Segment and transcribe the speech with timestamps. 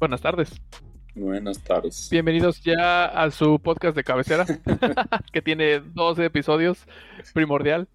[0.00, 0.50] Buenas tardes.
[1.14, 2.08] Buenas tardes.
[2.10, 4.46] Bienvenidos ya a su podcast de cabecera,
[5.32, 6.86] que tiene 12 episodios,
[7.34, 7.86] primordial.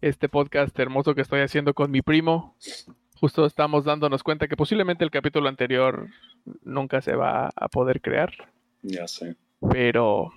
[0.00, 2.56] Este podcast hermoso que estoy haciendo con mi primo.
[3.20, 6.08] Justo estamos dándonos cuenta que posiblemente el capítulo anterior
[6.64, 8.32] nunca se va a poder crear.
[8.82, 9.36] Ya sé.
[9.70, 10.32] Pero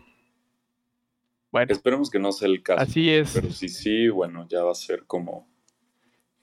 [1.52, 1.74] bueno.
[1.74, 2.84] Esperemos que no sea el caso.
[2.84, 3.34] Así es.
[3.34, 5.50] Pero si sí, bueno, ya va a ser como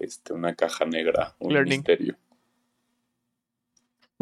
[0.00, 2.16] este, una caja negra, un misterio.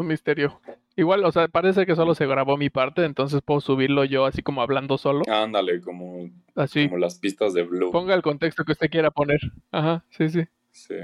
[0.01, 0.59] Un misterio.
[0.95, 4.41] Igual, o sea, parece que solo se grabó mi parte, entonces puedo subirlo yo así
[4.41, 5.21] como hablando solo.
[5.27, 6.87] Ándale, como, así.
[6.87, 7.91] como las pistas de Blue.
[7.91, 9.39] Ponga el contexto que usted quiera poner.
[9.69, 10.43] Ajá, sí, sí.
[10.71, 10.95] Sí.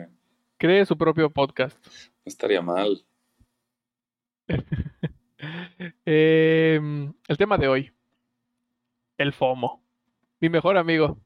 [0.57, 1.77] Cree su propio podcast.
[1.85, 1.91] No
[2.25, 3.05] estaría mal.
[6.03, 7.91] Em, el tema de hoy.
[9.19, 9.83] El FOMO.
[10.39, 11.19] Mi mejor amigo.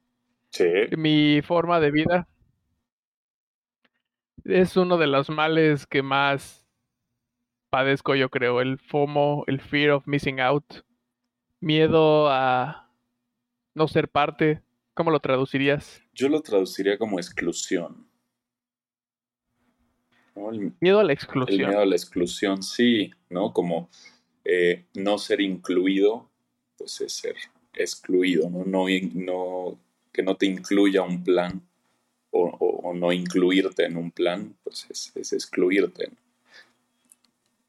[0.50, 0.66] Sí.
[0.98, 2.28] Mi forma de vida.
[4.44, 6.61] Es uno de los males que más
[7.72, 8.62] padezco, yo creo.
[8.62, 10.66] El FOMO, el fear of missing out.
[11.60, 12.88] Miedo a
[13.74, 14.62] no ser parte.
[14.94, 16.04] ¿Cómo lo traducirías?
[16.14, 18.08] Yo lo traduciría como exclusión.
[20.80, 21.60] miedo a la exclusión.
[21.60, 23.54] El miedo a la exclusión, sí, ¿no?
[23.54, 23.90] Como
[24.46, 26.30] eh, no ser incluido,
[26.78, 27.36] pues es ser
[27.74, 28.66] excluido, ¿no?
[28.66, 29.80] No, no
[30.12, 31.62] que no te incluya un plan
[32.32, 36.12] o, no incluirte en un plan, pues es, excluirte,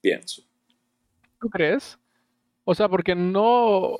[0.02, 0.42] pienso.
[1.40, 1.98] ¿Tú crees?
[2.64, 3.96] O sea, porque no...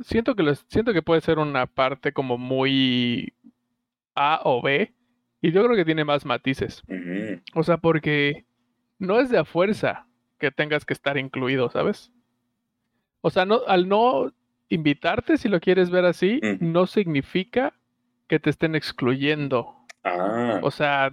[0.00, 3.34] Siento que, siento que puede ser una parte como muy
[4.14, 4.94] A o B,
[5.40, 6.82] y yo creo que tiene más matices.
[7.54, 8.44] O sea, porque
[8.98, 10.06] no es de a fuerza
[10.38, 12.12] que tengas que estar incluido, ¿sabes?
[13.20, 14.32] O sea, no, al no
[14.68, 17.74] invitarte, si lo quieres ver así, no significa
[18.28, 19.74] que te estén excluyendo.
[20.04, 20.60] Ah.
[20.62, 21.12] O sea.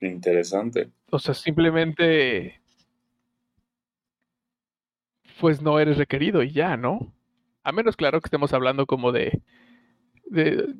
[0.00, 0.90] Interesante.
[1.10, 2.61] O sea, simplemente.
[5.40, 7.12] Pues no eres requerido y ya, ¿no?
[7.64, 9.42] A menos, claro, que estemos hablando como de.
[10.26, 10.74] de,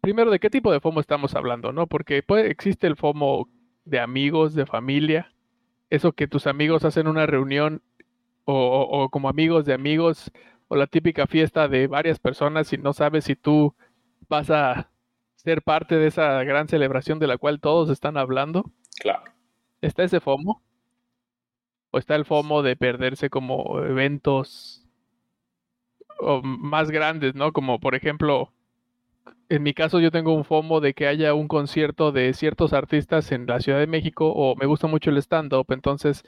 [0.00, 1.86] primero, ¿de qué tipo de FOMO estamos hablando, no?
[1.86, 3.48] Porque puede, existe el FOMO
[3.84, 5.32] de amigos, de familia.
[5.90, 7.82] Eso que tus amigos hacen una reunión
[8.50, 10.32] o como amigos de amigos
[10.68, 13.74] o la típica fiesta de varias personas y no sabes si tú
[14.28, 14.90] vas a
[15.34, 18.70] ser parte de esa gran celebración de la cual todos están hablando.
[19.00, 19.24] Claro.
[19.80, 20.62] ¿Está ese FOMO?
[21.90, 24.86] ¿O está el FOMO de perderse como eventos
[26.42, 27.52] más grandes, ¿no?
[27.52, 28.52] Como por ejemplo,
[29.48, 33.32] en mi caso yo tengo un FOMO de que haya un concierto de ciertos artistas
[33.32, 36.24] en la Ciudad de México o me gusta mucho el stand-up, entonces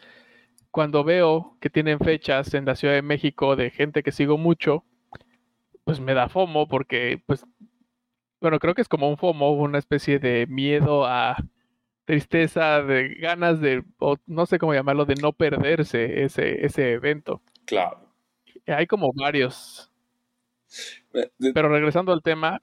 [0.70, 4.84] cuando veo que tienen fechas en la Ciudad de México de gente que sigo mucho,
[5.84, 7.44] pues me da FOMO porque, pues,
[8.40, 11.36] bueno, creo que es como un FOMO, una especie de miedo a
[12.04, 17.42] tristeza, de ganas de, o no sé cómo llamarlo, de no perderse ese, ese evento.
[17.64, 18.00] Claro.
[18.66, 19.90] Hay como varios.
[21.14, 22.60] Eh, Pero regresando al tema,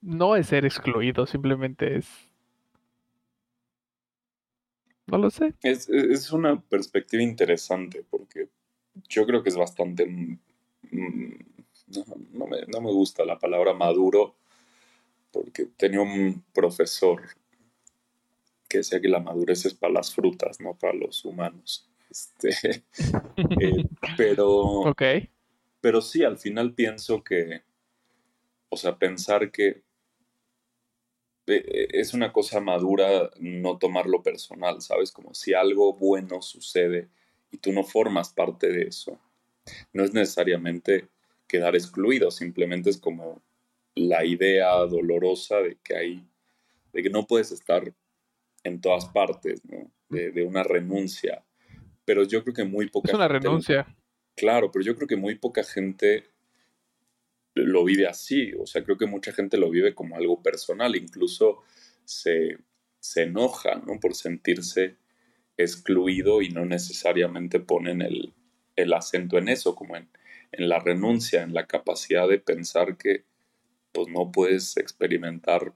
[0.00, 2.28] no es ser excluido, simplemente es
[5.08, 5.54] no lo sé.
[5.62, 8.50] Es, es, una perspectiva interesante porque
[9.08, 10.06] yo creo que es bastante...
[10.06, 11.38] Mm,
[12.34, 14.36] no, me, no, me, gusta la palabra maduro
[15.32, 17.22] porque tenía un profesor
[18.68, 21.84] que decía que la madurez es para las frutas, no para los humanos.
[22.10, 22.84] Este,
[23.36, 23.84] eh,
[24.16, 25.28] pero, okay.
[25.78, 27.60] pero sí, al final pienso que,
[28.70, 29.82] o sea, pensar que
[31.48, 35.12] eh, es una cosa madura no tomarlo personal, ¿sabes?
[35.12, 37.08] Como si algo bueno sucede
[37.50, 39.18] y tú no formas parte de eso.
[39.92, 41.08] No es necesariamente
[41.46, 43.42] quedar excluido, simplemente es como
[43.94, 46.28] la idea dolorosa de que hay,
[46.92, 47.94] de que no puedes estar
[48.68, 49.90] en todas partes, ¿no?
[50.08, 51.44] De, una renuncia.
[52.04, 53.86] Pero yo creo que muy poca Es una renuncia.
[54.34, 56.24] Claro, pero yo creo que muy poca gente
[57.54, 58.52] lo vive así.
[58.54, 61.62] O sea, creo que mucha gente lo vive como algo personal, incluso
[62.04, 62.58] se,
[63.00, 63.98] se enoja ¿no?
[64.00, 64.96] por sentirse
[65.56, 68.32] excluido y no necesariamente ponen el,
[68.76, 70.08] el acento en eso, como en,
[70.52, 73.24] en, la renuncia, en la capacidad de pensar que
[73.92, 75.74] pues no puedes experimentar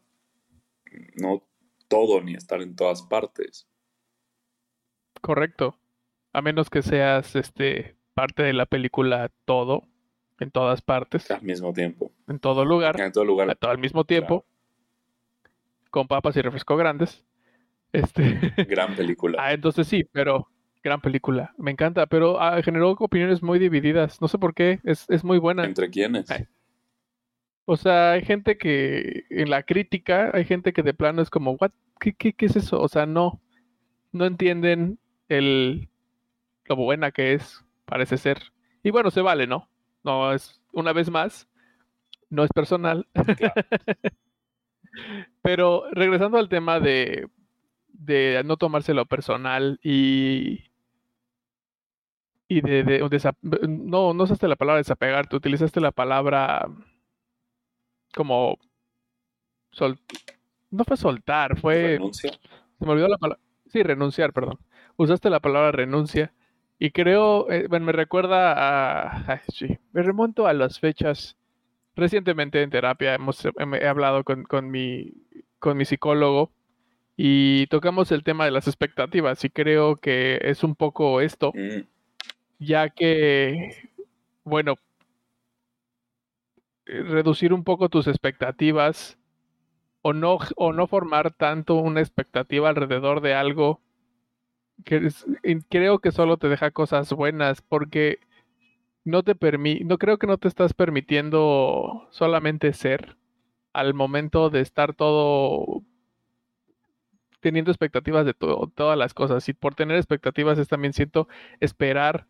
[1.14, 1.44] no
[1.92, 3.68] todo ni estar en todas partes.
[5.20, 5.78] Correcto.
[6.32, 9.82] A menos que seas este parte de la película todo,
[10.40, 11.30] en todas partes.
[11.30, 12.10] Al mismo tiempo.
[12.28, 12.98] En todo lugar.
[12.98, 13.54] En todo lugar.
[13.56, 14.46] todo al mismo tiempo.
[15.90, 17.26] Con papas y refresco grandes.
[17.92, 18.40] Este.
[18.68, 19.36] Gran película.
[19.44, 20.48] ah, entonces sí, pero
[20.82, 21.54] gran película.
[21.58, 24.18] Me encanta, pero ah, generó opiniones muy divididas.
[24.22, 24.80] No sé por qué.
[24.82, 25.66] Es, muy buena.
[25.66, 26.26] ¿Entre quiénes?
[27.64, 31.52] O sea, hay gente que en la crítica, hay gente que de plano es como,
[31.52, 31.72] What?
[32.00, 32.80] ¿Qué, qué, qué es eso?
[32.80, 33.40] O sea, no,
[34.12, 34.98] no entienden
[35.28, 35.88] el
[36.66, 38.38] lo buena que es, parece ser.
[38.82, 39.68] Y bueno, se vale, ¿no?
[40.04, 41.48] No es, una vez más,
[42.30, 43.06] no es personal.
[45.42, 47.28] Pero regresando al tema de,
[47.88, 50.64] de no tomárselo personal y,
[52.48, 53.00] y de, de,
[53.68, 56.68] no, no usaste la palabra desapegar, tú utilizaste la palabra
[58.14, 58.58] como
[59.70, 59.98] sol,
[60.70, 62.32] no fue soltar, fue renuncia.
[62.78, 63.42] Se me olvidó la palabra.
[63.66, 64.58] Sí, renunciar, perdón.
[64.96, 66.32] Usaste la palabra renuncia
[66.78, 71.36] y creo, eh, bueno, me recuerda a, sí, me remonto a las fechas
[71.94, 75.12] recientemente en terapia hemos he hablado con, con mi
[75.58, 76.50] con mi psicólogo
[77.16, 81.82] y tocamos el tema de las expectativas y creo que es un poco esto, Mm,
[82.58, 83.90] ya que,
[84.44, 84.76] bueno,
[86.86, 89.18] reducir un poco tus expectativas
[90.02, 93.80] o no, o no formar tanto una expectativa alrededor de algo
[94.84, 95.08] que
[95.68, 98.18] creo que solo te deja cosas buenas porque
[99.04, 103.16] no te permi no creo que no te estás permitiendo solamente ser
[103.72, 105.82] al momento de estar todo
[107.42, 109.46] teniendo expectativas de todo, todas las cosas.
[109.48, 111.28] Y por tener expectativas es también siento
[111.60, 112.26] esperar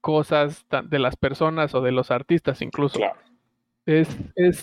[0.00, 2.98] cosas de las personas o de los artistas incluso.
[2.98, 3.20] claro.
[3.86, 4.62] Es, es,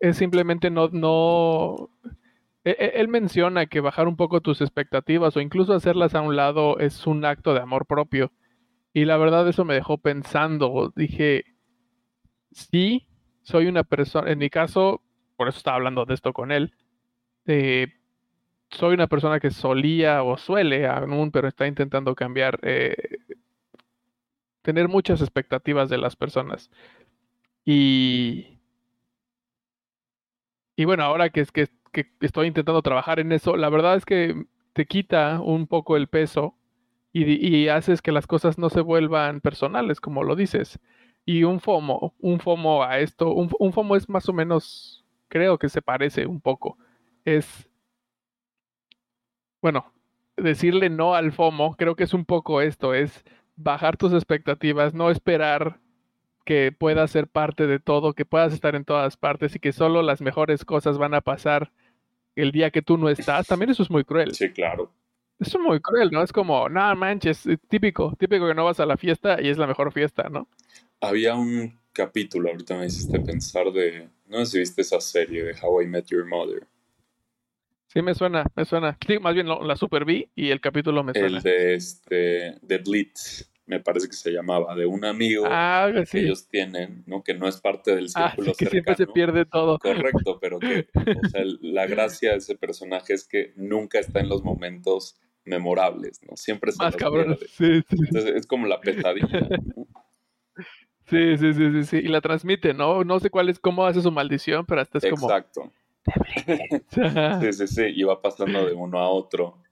[0.00, 1.90] es simplemente no, no.
[2.64, 6.36] e- e- Él menciona que bajar un poco tus expectativas o incluso hacerlas a un
[6.36, 8.32] lado es un acto de amor propio.
[8.94, 10.92] Y la verdad eso me dejó pensando.
[10.96, 11.44] Dije,
[12.52, 13.06] sí,
[13.42, 15.02] soy una persona, en mi caso,
[15.36, 16.72] por eso estaba hablando de esto con él,
[17.46, 17.88] eh,
[18.70, 22.96] soy una persona que solía o suele aún, pero está intentando cambiar, eh,
[24.62, 26.70] tener muchas expectativas de las personas.
[27.66, 28.59] Y,
[30.80, 31.68] y bueno, ahora que es que,
[32.22, 36.54] estoy intentando trabajar en eso, la verdad es que te quita un poco el peso
[37.12, 40.78] y, y haces que las cosas no se vuelvan personales, como lo dices.
[41.26, 45.58] Y un FOMO, un FOMO a esto, un, un FOMO es más o menos, creo
[45.58, 46.78] que se parece un poco.
[47.26, 47.68] Es,
[49.60, 49.92] bueno,
[50.34, 53.22] decirle no al FOMO, creo que es un poco esto, es
[53.54, 55.78] bajar tus expectativas, no esperar
[56.50, 60.02] que puedas ser parte de todo, que puedas estar en todas partes y que solo
[60.02, 61.70] las mejores cosas van a pasar
[62.34, 63.46] el día que tú no estás.
[63.46, 64.34] También eso es muy cruel.
[64.34, 64.90] Sí, claro.
[65.38, 66.24] Eso es muy cruel, ¿no?
[66.24, 69.58] Es como, no manches, es típico, típico que no vas a la fiesta y es
[69.58, 70.48] la mejor fiesta, ¿no?
[71.00, 74.08] Había un capítulo, ahorita me hiciste pensar de.
[74.26, 76.66] No sé si viste esa serie de How I Met Your Mother.
[77.86, 78.98] Sí, me suena, me suena.
[79.06, 81.36] Sí, más bien lo- la super vi y el capítulo me suena.
[81.36, 82.56] El de este.
[82.60, 87.22] de Blitz, me parece que se llamaba, de un amigo Ah, que ellos tienen, ¿no?
[87.22, 89.78] Que no es parte del Ah, círculo sí, que siempre se pierde todo.
[89.78, 94.28] Correcto, pero que, o sea, la gracia de ese personaje es que nunca está en
[94.28, 96.36] los momentos memorables, ¿no?
[96.36, 97.38] Siempre se Más cabrón.
[97.48, 99.86] Sí, sí, Entonces es como la pesadilla, ¿no?
[101.06, 101.96] sí, sí, sí, sí, sí.
[101.98, 103.04] Y la transmite, ¿no?
[103.04, 105.28] No sé cuál es, cómo hace su maldición, pero hasta es como.
[105.30, 105.72] Exacto.
[107.40, 109.62] Sí, sí, sí, y va pasando de uno a otro.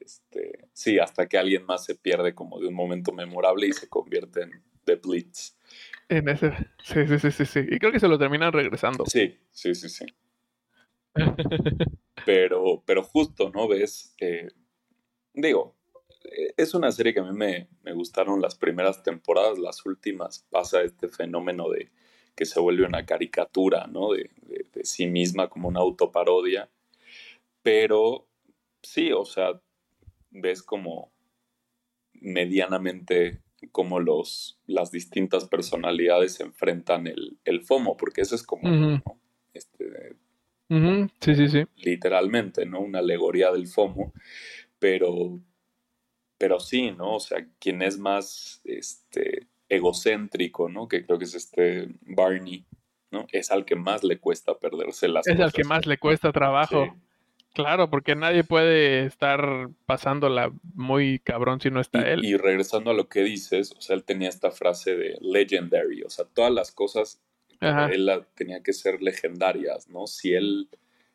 [0.00, 3.88] Este, sí, hasta que alguien más se pierde como de un momento memorable y se
[3.88, 4.50] convierte en
[4.84, 5.56] The Blitz.
[6.10, 6.52] En ese.
[6.84, 7.60] Sí, sí, sí, sí, sí.
[7.70, 9.06] Y creo que se lo terminan regresando.
[9.06, 10.04] Sí, sí, sí, sí.
[12.26, 13.68] Pero, pero justo, ¿no?
[13.68, 14.48] Ves, eh,
[15.32, 15.76] digo,
[16.24, 20.44] eh, es una serie que a mí me, me gustaron las primeras temporadas, las últimas
[20.50, 21.90] pasa este fenómeno de
[22.34, 24.12] que se vuelve una caricatura, ¿no?
[24.12, 26.68] De, de- de sí misma como una autoparodia.
[27.62, 28.28] Pero
[28.82, 29.60] sí, o sea,
[30.40, 31.12] ves como
[32.12, 39.02] medianamente cómo los, las distintas personalidades enfrentan el, el FOMO, porque eso es como.
[39.52, 40.16] Este,
[41.20, 41.62] Sí, sí, sí.
[41.76, 42.80] literalmente, ¿no?
[42.80, 44.12] Una alegoría del FOMO,
[44.80, 45.40] pero,
[46.38, 47.14] pero sí, ¿no?
[47.14, 50.88] O sea, quien es más este, egocéntrico, ¿no?
[50.88, 52.66] Que creo que es este Barney,
[53.12, 53.26] ¿no?
[53.30, 55.52] Es al que más le cuesta perderse las Es al cosas.
[55.54, 56.84] que más le cuesta trabajo.
[56.86, 57.00] Sí.
[57.56, 62.22] Claro, porque nadie puede estar pasándola muy cabrón si no está él.
[62.22, 66.10] Y, regresando a lo que dices, o sea, él tenía esta frase de legendary, o
[66.10, 67.18] sea, todas las cosas
[67.58, 67.94] para Ajá.
[67.94, 70.06] él la- tenía que ser legendarias, ¿no?
[70.06, 70.68] Si él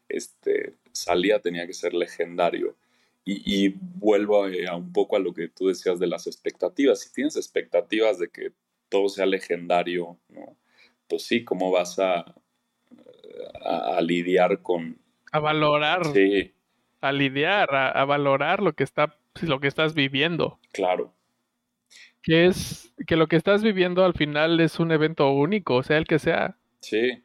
[0.09, 2.75] este, salía tenía que ser legendario.
[3.23, 7.01] Y, y vuelvo a, a un poco a lo que tú decías de las expectativas.
[7.01, 8.51] Si tienes expectativas de que
[8.89, 10.57] todo sea legendario, ¿no?
[11.07, 12.25] Pues sí, ¿cómo vas a,
[13.63, 14.97] a, a lidiar con...
[15.31, 16.53] A valorar, Sí,
[17.01, 20.59] a lidiar, a, a valorar lo que está, lo que estás viviendo.
[20.73, 21.13] claro,
[22.23, 26.05] Que es que lo que estás viviendo al final es un evento único, sea el
[26.05, 26.57] que sea.
[26.81, 27.23] sí,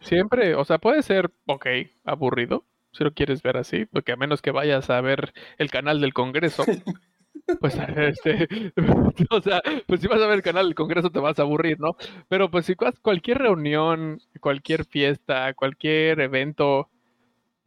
[0.00, 1.66] Siempre, o sea, puede ser, ok,
[2.04, 6.00] aburrido, si lo quieres ver así, porque a menos que vayas a ver el canal
[6.00, 6.64] del Congreso,
[7.60, 8.48] pues, este,
[9.30, 11.80] o sea, pues si vas a ver el canal del Congreso te vas a aburrir,
[11.80, 11.96] ¿no?
[12.28, 16.90] Pero pues si cualquier reunión, cualquier fiesta, cualquier evento,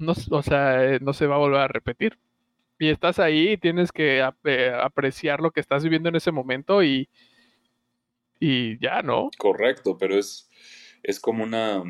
[0.02, 2.18] no, o sea, no se va a volver a repetir.
[2.80, 7.10] Y estás ahí, tienes que eh, apreciar lo que estás viviendo en ese momento y,
[8.40, 9.30] y ya, ¿no?
[9.38, 10.50] Correcto, pero es,
[11.04, 11.84] es como una,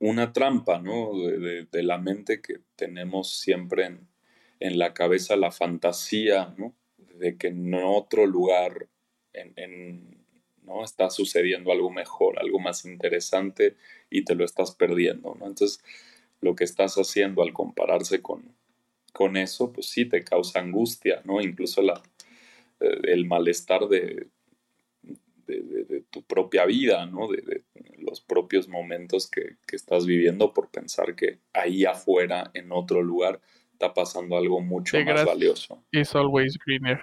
[0.00, 1.16] una trampa, ¿no?
[1.16, 4.08] De, de, la mente que tenemos siempre en,
[4.58, 6.74] en, la cabeza, la fantasía, ¿no?
[6.96, 8.88] De que en otro lugar
[9.32, 10.17] en,
[10.68, 10.84] ¿no?
[10.84, 13.76] está sucediendo algo mejor, algo más interesante
[14.10, 15.46] y te lo estás perdiendo, ¿no?
[15.46, 15.82] Entonces,
[16.40, 18.54] lo que estás haciendo al compararse con,
[19.12, 21.40] con eso, pues sí te causa angustia, ¿no?
[21.40, 22.00] Incluso la,
[22.80, 24.28] eh, el malestar de,
[25.46, 27.28] de, tu propia vida, ¿no?
[27.28, 27.64] De,
[27.98, 33.40] los propios momentos que, estás viviendo por pensar que ahí afuera, en otro lugar,
[33.72, 35.82] está pasando algo mucho más valioso.
[35.92, 37.00] Is always greener.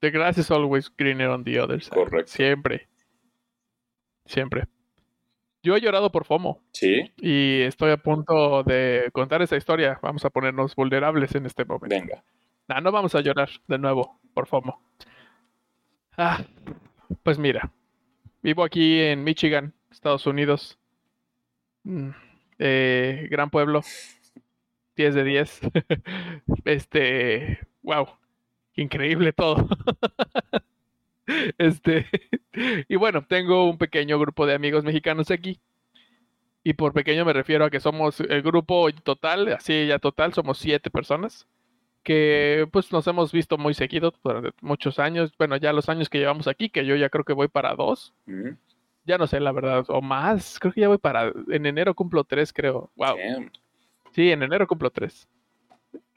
[0.00, 1.94] The grass is always greener on the other side.
[1.94, 2.32] Correcto.
[2.32, 2.88] Siempre.
[4.26, 4.64] Siempre.
[5.62, 6.62] Yo he llorado por FOMO.
[6.72, 7.12] Sí.
[7.16, 9.98] Y estoy a punto de contar esa historia.
[10.02, 11.88] Vamos a ponernos vulnerables en este momento.
[11.88, 12.22] Venga.
[12.68, 14.80] No, no vamos a llorar de nuevo por FOMO.
[16.16, 16.44] Ah,
[17.22, 17.72] pues mira,
[18.42, 20.78] vivo aquí en Michigan, Estados Unidos.
[21.84, 22.10] Mm,
[22.58, 23.82] eh, gran pueblo.
[24.96, 25.60] 10 de 10.
[26.64, 28.06] este, wow,
[28.76, 29.68] increíble todo.
[31.58, 32.06] este,
[32.88, 35.60] y bueno, tengo un pequeño grupo de amigos mexicanos aquí.
[36.62, 40.58] Y por pequeño me refiero a que somos el grupo total, así ya total, somos
[40.58, 41.46] siete personas
[42.06, 46.18] que pues nos hemos visto muy seguido durante muchos años, bueno, ya los años que
[46.18, 48.14] llevamos aquí, que yo ya creo que voy para dos,
[49.04, 52.22] ya no sé la verdad, o más, creo que ya voy para, en enero cumplo
[52.22, 53.16] tres, creo, wow.
[54.12, 55.28] Sí, en enero cumplo tres.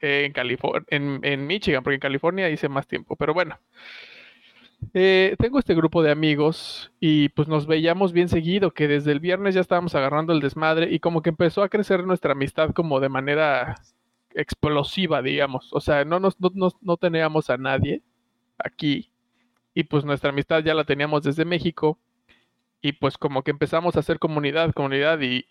[0.00, 3.58] En California, en, Michigan, porque en California hice más tiempo, pero bueno.
[4.94, 9.20] Eh, tengo este grupo de amigos y pues nos veíamos bien seguido, que desde el
[9.20, 12.98] viernes ya estábamos agarrando el desmadre y como que empezó a crecer nuestra amistad como
[12.98, 13.76] de manera
[14.34, 15.72] explosiva, digamos.
[15.72, 18.02] O sea, no, nos, no, teníamos a nadie
[18.58, 19.12] aquí
[19.74, 21.98] y pues nuestra amistad ya la teníamos desde México
[22.82, 25.44] y pues como que empezamos a hacer comunidad, comunidad y,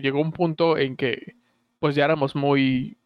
[0.00, 1.34] llegó un punto en que
[1.80, 2.96] pues ya éramos muy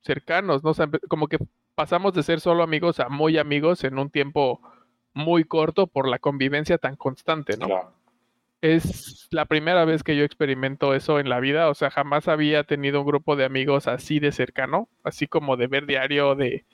[0.00, 0.72] cercanos, ¿no?
[1.08, 1.38] como que
[1.74, 4.60] pasamos de ser solo amigos a muy amigos en un tiempo
[5.14, 7.68] muy corto por la convivencia tan constante, ¿no?
[8.60, 12.64] es la primera vez que yo experimento eso en la vida, o sea, jamás había
[12.64, 16.64] tenido un grupo de amigos así de cercano, así como de ver diario, de,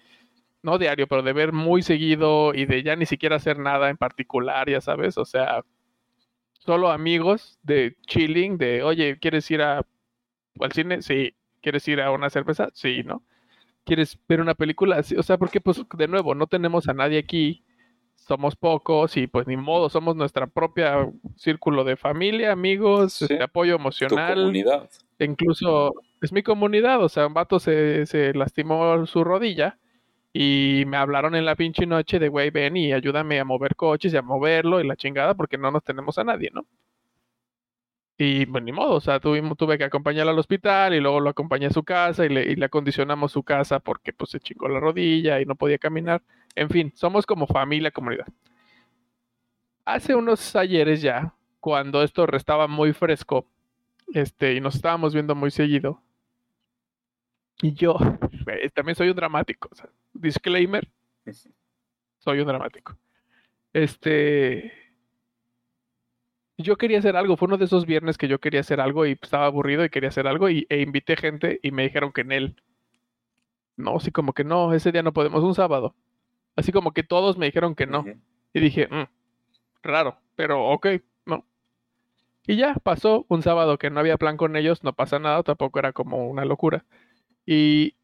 [0.62, 3.99] no diario, pero de ver muy seguido y de ya ni siquiera hacer nada en
[3.99, 5.64] particular, ya sabes, o sea,
[6.54, 9.83] solo amigos de chilling, de, oye, ¿quieres ir a,
[10.61, 11.02] al cine?
[11.02, 11.35] Sí.
[11.64, 12.68] ¿Quieres ir a una cerveza?
[12.75, 13.23] Sí, ¿no?
[13.85, 15.02] ¿Quieres ver una película?
[15.02, 15.16] Sí.
[15.16, 17.64] O sea, porque pues de nuevo, no tenemos a nadie aquí
[18.16, 23.42] somos pocos y pues ni modo, somos nuestra propia círculo de familia, amigos, de este,
[23.42, 24.35] apoyo emocional.
[24.35, 24.90] comunidad.
[25.18, 29.78] incluso es mi comunidad, o sea, un vato se, se, lastimó su rodilla
[30.35, 34.12] y me hablaron en la pinche noche de, güey, ven y ayúdame a mover coches
[34.12, 36.66] y a moverlo y la chingada porque no nos tenemos a nadie, ¿no?
[38.16, 41.30] Y pues ni modo, o sea, tuvimos, tuve que acompañarlo al hospital y luego lo
[41.30, 44.68] acompañé a su casa y le, y le acondicionamos su casa porque pues se chingó
[44.68, 46.23] la rodilla y no podía caminar.
[46.54, 48.26] En fin, somos como familia, comunidad.
[49.85, 53.47] Hace unos ayeres ya, cuando esto restaba muy fresco,
[54.12, 56.00] este, y nos estábamos viendo muy seguido,
[57.62, 57.97] y yo
[58.75, 60.88] también soy un dramático, o sea, disclaimer,
[62.18, 62.97] soy un dramático.
[63.73, 64.73] Este,
[66.58, 69.12] yo quería hacer algo, fue uno de esos viernes que yo quería hacer algo y
[69.12, 72.32] estaba aburrido y quería hacer algo y, e invité gente y me dijeron que en
[72.32, 72.56] él.
[73.76, 75.94] No, sí, como que no, ese día no podemos, un sábado.
[76.56, 78.04] Así como que todos me dijeron que no.
[78.52, 79.08] Y dije, mm,
[79.82, 80.87] raro, pero ok,
[81.26, 81.44] no.
[82.46, 85.78] Y ya pasó un sábado que no había plan con ellos, no pasa nada, tampoco
[85.80, 86.84] era como una locura.
[87.46, 87.96] Y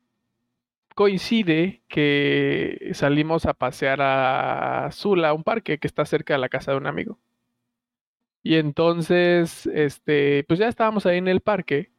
[0.94, 6.72] coincide que salimos a pasear a Zula, un parque que está cerca de la casa
[6.72, 7.18] de un amigo.
[8.42, 11.92] Y entonces, este, pues ya estábamos ahí en el parque.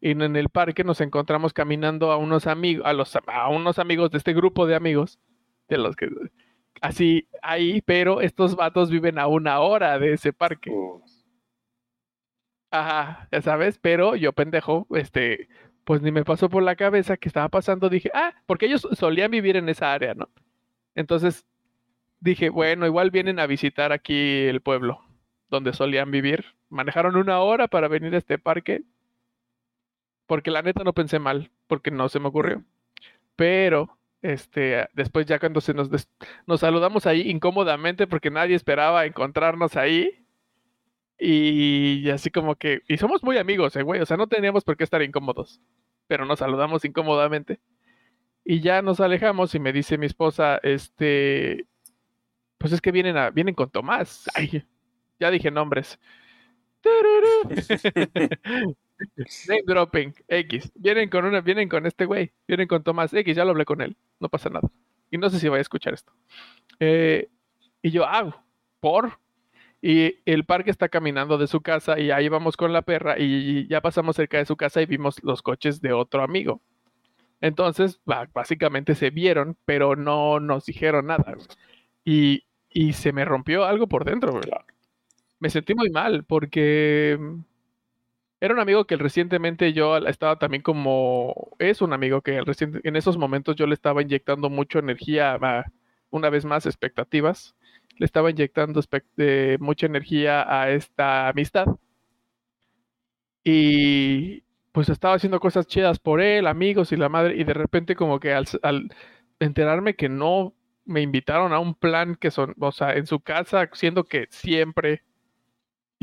[0.00, 4.10] Y en el parque nos encontramos caminando a unos amigos, a los a unos amigos
[4.10, 5.20] de este grupo de amigos
[5.68, 6.08] de los que
[6.80, 10.72] así ahí, pero estos vatos viven a una hora de ese parque.
[12.70, 15.48] Ajá, ya sabes, pero yo pendejo, este,
[15.84, 19.30] pues ni me pasó por la cabeza que estaba pasando, dije, ah, porque ellos solían
[19.30, 20.28] vivir en esa área, ¿no?
[20.94, 21.46] Entonces
[22.20, 25.00] dije, bueno, igual vienen a visitar aquí el pueblo
[25.52, 26.46] donde solían vivir.
[26.70, 28.84] Manejaron una hora para venir a este parque,
[30.26, 32.64] porque la neta no pensé mal, porque no se me ocurrió.
[33.36, 35.90] Pero Este, después ya cuando se nos,
[36.46, 40.26] nos saludamos ahí incómodamente porque nadie esperaba encontrarnos ahí.
[41.18, 44.76] Y así como que, y somos muy amigos, eh, güey, o sea, no teníamos por
[44.76, 45.60] qué estar incómodos,
[46.08, 47.60] pero nos saludamos incómodamente.
[48.44, 51.66] Y ya nos alejamos y me dice mi esposa, este,
[52.58, 54.26] pues es que vienen, a, vienen con Tomás.
[54.34, 54.64] Ay,
[55.22, 55.98] ya dije nombres.
[59.48, 60.72] Name dropping, X.
[60.74, 63.80] Vienen con una, vienen con este güey, vienen con Tomás X, ya lo hablé con
[63.80, 64.68] él, no pasa nada.
[65.10, 66.12] Y no sé si voy a escuchar esto.
[66.80, 67.28] Eh,
[67.82, 68.44] y yo, ah,
[68.80, 69.20] por.
[69.80, 73.68] Y el parque está caminando de su casa y ahí vamos con la perra y
[73.68, 76.60] ya pasamos cerca de su casa y vimos los coches de otro amigo.
[77.40, 81.36] Entonces, básicamente se vieron, pero no nos dijeron nada.
[82.04, 84.40] Y, y se me rompió algo por dentro.
[85.42, 87.18] Me sentí muy mal porque
[88.38, 93.18] era un amigo que recientemente yo estaba también como, es un amigo que en esos
[93.18, 95.36] momentos yo le estaba inyectando mucha energía,
[96.10, 97.56] una vez más expectativas,
[97.98, 98.80] le estaba inyectando
[99.58, 101.66] mucha energía a esta amistad.
[103.42, 107.96] Y pues estaba haciendo cosas chidas por él, amigos y la madre, y de repente
[107.96, 108.94] como que al, al
[109.40, 113.68] enterarme que no me invitaron a un plan que son, o sea, en su casa,
[113.72, 115.02] siendo que siempre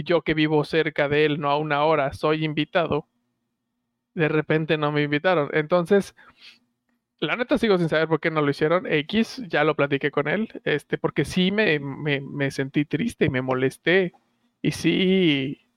[0.04, 3.08] yo que vivo cerca de él, no a una hora, soy invitado,
[4.14, 5.50] de repente no me invitaron.
[5.54, 6.16] Entonces,
[7.20, 8.86] la neta sigo sin saber por qué no lo hicieron.
[8.88, 13.42] X, ya lo platiqué con él, este, porque sí me, me, sentí triste y me
[13.42, 14.14] molesté.
[14.62, 15.68] Y sí,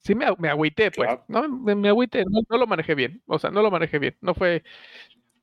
[0.00, 1.10] sí me, me agüité, pues.
[1.28, 3.22] No, me, agüité, no, lo manejé bien.
[3.26, 4.16] O sea, no lo manejé bien.
[4.20, 4.64] No fue,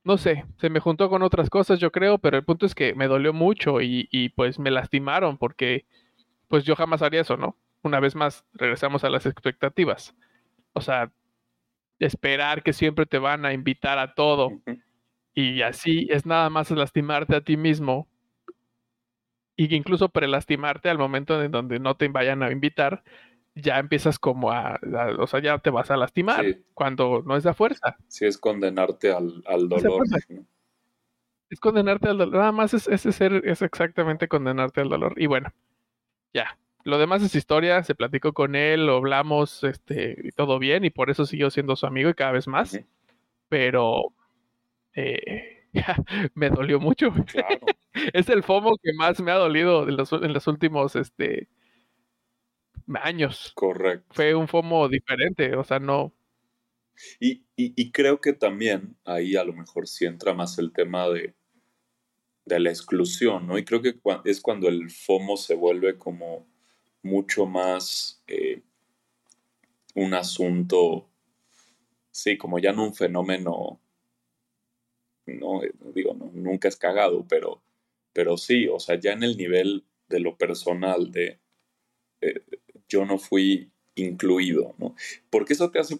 [0.03, 2.93] no sé, se me juntó con otras cosas, yo creo, pero el punto es que
[2.96, 5.86] me dolió mucho y, y pues me lastimaron porque
[6.54, 7.58] pues yo jamás haría eso, ¿no?
[7.82, 10.13] Una vez más, regresamos a las expectativas.
[10.74, 11.12] O sea,
[11.98, 14.52] esperar que siempre te van a invitar a todo
[15.34, 18.08] y así es nada más lastimarte a ti mismo
[19.56, 23.04] y incluso prelastimarte al momento en donde no te vayan a invitar,
[23.56, 24.80] ya empiezas como a,
[25.18, 27.98] o sea, ya te vas a lastimar cuando no es a fuerza.
[28.10, 30.04] Sí, es condenarte al, dolor.
[31.50, 35.16] Es, condenarte al dolor, nada más es, es, es exactamente condenarte al dolor.
[35.18, 35.52] Y bueno,
[36.34, 36.58] ya.
[36.86, 40.89] Lo demás es historia, se platicó con él, lo hablamos, este, y todo bien, y
[40.89, 42.78] por eso siguió siendo su amigo y cada vez más.
[43.48, 44.13] Pero
[44.93, 45.65] eh,
[46.36, 47.13] me dolió mucho.
[48.13, 51.48] es el FOMO que más me ha dolido en los, en los últimos este,
[53.02, 53.54] años.
[53.56, 54.13] Correcto.
[54.13, 56.13] Fue un FOMO diferente, o sea, no.
[57.19, 61.08] Y, y, y creo que también ahí a lo mejor sí entra más el tema
[61.10, 61.34] de,
[62.45, 63.58] de la exclusión, ¿no?
[63.58, 66.45] Y creo que es cuando el FOMO se vuelve como
[67.01, 68.62] mucho más eh,
[69.95, 71.10] un asunto,
[72.12, 73.79] sí, como ya no un fenómeno,
[75.25, 77.62] no eh, digo, nunca es cagado, pero,
[78.12, 81.39] pero sí, o sea, ya en el nivel de lo personal, de
[82.21, 82.41] eh,
[82.88, 84.95] yo no fui incluido, ¿no?
[85.29, 85.99] Porque eso te hace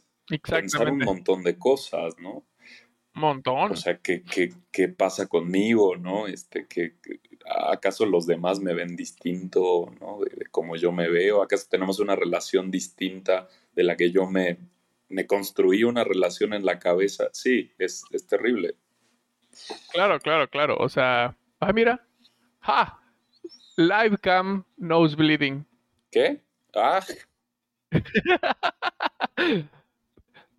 [0.50, 2.46] pensar un montón de cosas, ¿no?
[3.14, 3.72] Montón.
[3.72, 4.24] O sea, ¿qué,
[4.72, 6.28] qué, pasa conmigo, no?
[6.28, 6.96] Este, que,
[7.46, 10.20] ¿Acaso los demás me ven distinto, no?
[10.20, 11.44] De, cómo yo me veo.
[11.44, 14.58] ¿Acaso tenemos una relación distinta de la que yo me,
[15.10, 17.30] me construí una relación en la cabeza?
[17.34, 18.76] Sí, es, es terrible.
[19.92, 20.78] Claro, claro, claro.
[20.80, 22.06] O sea, ah, mira.
[22.62, 23.00] ¡Ja!
[23.76, 25.66] Live cam nose bleeding.
[26.12, 26.42] ¿Qué?
[26.76, 27.06] Ah.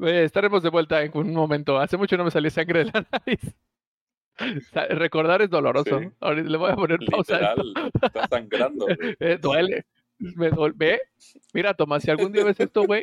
[0.00, 1.78] estaremos de vuelta en un momento.
[1.78, 3.54] Hace mucho no me salió sangre de la nariz.
[4.90, 6.00] Recordar es doloroso.
[6.20, 7.54] Ahorita le voy a poner pausa.
[8.02, 8.86] está sangrando.
[9.20, 9.84] Eh, duele.
[10.18, 11.00] Me duele.
[11.52, 13.02] Mira, Tomás, si algún día ves esto, güey,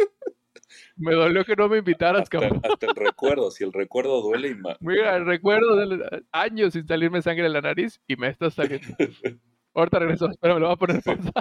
[0.96, 2.62] me dolió que no me invitaras, hasta, cabrón.
[2.64, 4.78] Hasta el recuerdo, si el recuerdo duele y más.
[4.80, 8.88] Mira, el recuerdo de años sin salirme sangre de la nariz y me está saliendo.
[9.74, 11.32] Ahorita regreso, espera, me lo voy a poner pausa.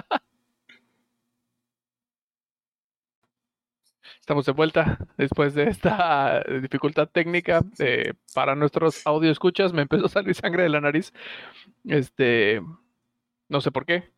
[4.21, 9.73] Estamos de vuelta después de esta dificultad técnica eh, para nuestros audio escuchas.
[9.73, 11.11] Me empezó a salir sangre de la nariz.
[11.85, 12.61] Este,
[13.49, 14.11] no sé por qué.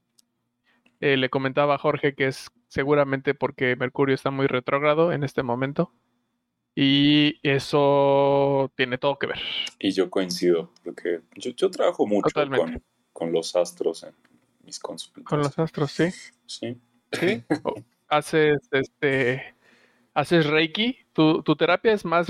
[0.99, 5.41] Eh, le comentaba a Jorge que es seguramente porque Mercurio está muy retrógrado en este
[5.41, 5.93] momento.
[6.75, 9.39] Y eso tiene todo que ver.
[9.79, 12.29] Y yo coincido, porque yo, trabajo mucho
[13.13, 14.13] con, los astros en
[14.65, 15.23] mis consultas.
[15.23, 16.09] Con los astros, sí.
[16.45, 16.77] Sí.
[17.13, 17.43] Sí.
[18.09, 19.53] Haces este
[20.13, 22.27] haces Reiki, tu, terapia es más...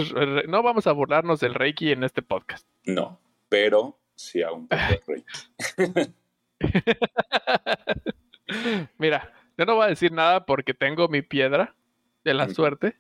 [0.48, 2.67] No vamos a burlarnos del Reiki en este podcast.
[2.86, 3.19] No,
[3.50, 6.13] pero sí hago un poco Reiki.
[8.98, 11.76] Mira, yo no voy a decir nada porque tengo mi piedra
[12.24, 12.98] de la suerte.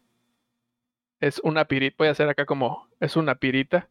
[1.19, 3.89] Es una pirita, voy a hacer acá como, es una pirita.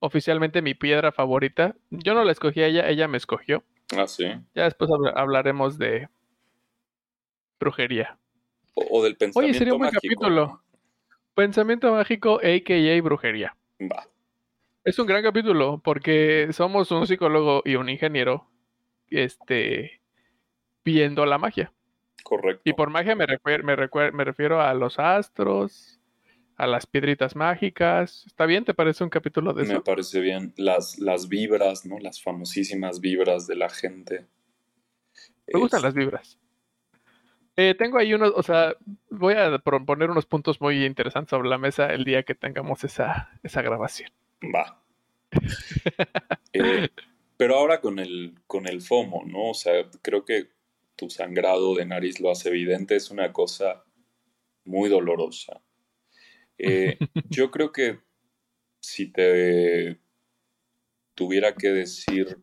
[0.00, 1.76] oficialmente mi piedra favorita.
[1.90, 3.62] Yo no la escogí a ella, ella me escogió.
[3.96, 4.24] Ah, sí.
[4.54, 6.08] Ya después hablaremos de
[7.60, 8.18] brujería.
[8.74, 10.62] O, del pensamiento Oye, sería un buen capítulo.
[11.34, 13.02] Pensamiento mágico, a.k.a.
[13.02, 13.56] brujería.
[13.80, 14.06] Va.
[14.84, 18.48] Es un gran capítulo porque somos un psicólogo y un ingeniero
[19.08, 20.00] este,
[20.84, 21.72] viendo la magia.
[22.22, 22.62] Correcto.
[22.64, 26.00] Y por magia me, me refiero a los astros,
[26.56, 28.24] a las piedritas mágicas.
[28.26, 28.64] ¿Está bien?
[28.64, 29.72] ¿Te parece un capítulo de eso?
[29.72, 30.52] Me parece bien.
[30.56, 31.98] Las, las vibras, ¿no?
[31.98, 34.26] Las famosísimas vibras de la gente.
[35.52, 36.38] Me gustan las vibras.
[37.56, 38.74] Eh, tengo ahí unos, o sea,
[39.10, 43.30] voy a poner unos puntos muy interesantes sobre la mesa el día que tengamos esa,
[43.42, 44.10] esa grabación.
[44.42, 44.82] Va.
[46.52, 46.88] Eh,
[47.38, 49.50] pero ahora con el, con el FOMO, ¿no?
[49.50, 50.48] O sea, creo que
[50.96, 53.84] tu sangrado de nariz lo hace evidente, es una cosa
[54.64, 55.60] muy dolorosa.
[56.58, 56.98] Eh,
[57.30, 58.00] yo creo que
[58.80, 59.98] si te
[61.14, 62.38] tuviera que decir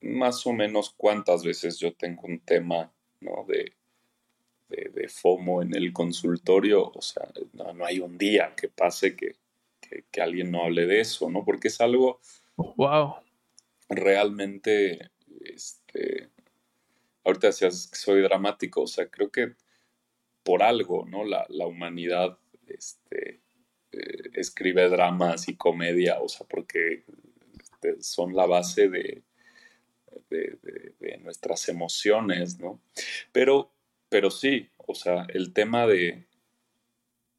[0.00, 2.92] más o menos cuántas veces yo tengo un tema
[3.46, 3.72] de,
[4.68, 9.36] de, FOMO en el consultorio, o sea, no, hay un día que pase que,
[10.10, 11.44] que, alguien no hable de eso, ¿no?
[11.44, 12.20] Porque es algo
[12.56, 13.14] wow.
[13.88, 16.28] realmente, este,
[17.24, 19.54] ahorita decías que soy dramático, o sea, creo que
[20.42, 21.24] por algo, ¿no?
[21.24, 23.40] La, humanidad este,
[23.92, 27.04] eh, escribe dramas y comedia, o sea, porque
[27.60, 29.22] este, son la base de,
[30.30, 32.80] de, nuestras emociones, ¿no?
[33.32, 33.72] Pero,
[34.08, 36.26] pero sí, o sea, el tema de,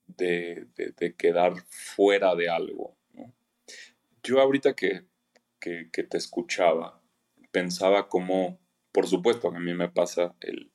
[0.07, 3.33] de, quedar fuera de algo, ¿no?
[4.23, 5.05] Yo ahorita que,
[5.59, 7.01] que, te escuchaba,
[7.51, 8.59] pensaba como,
[8.91, 10.71] por supuesto que a mí me pasa el,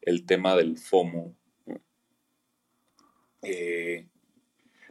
[0.00, 1.36] el tema del FOMO,
[3.42, 4.08] eh,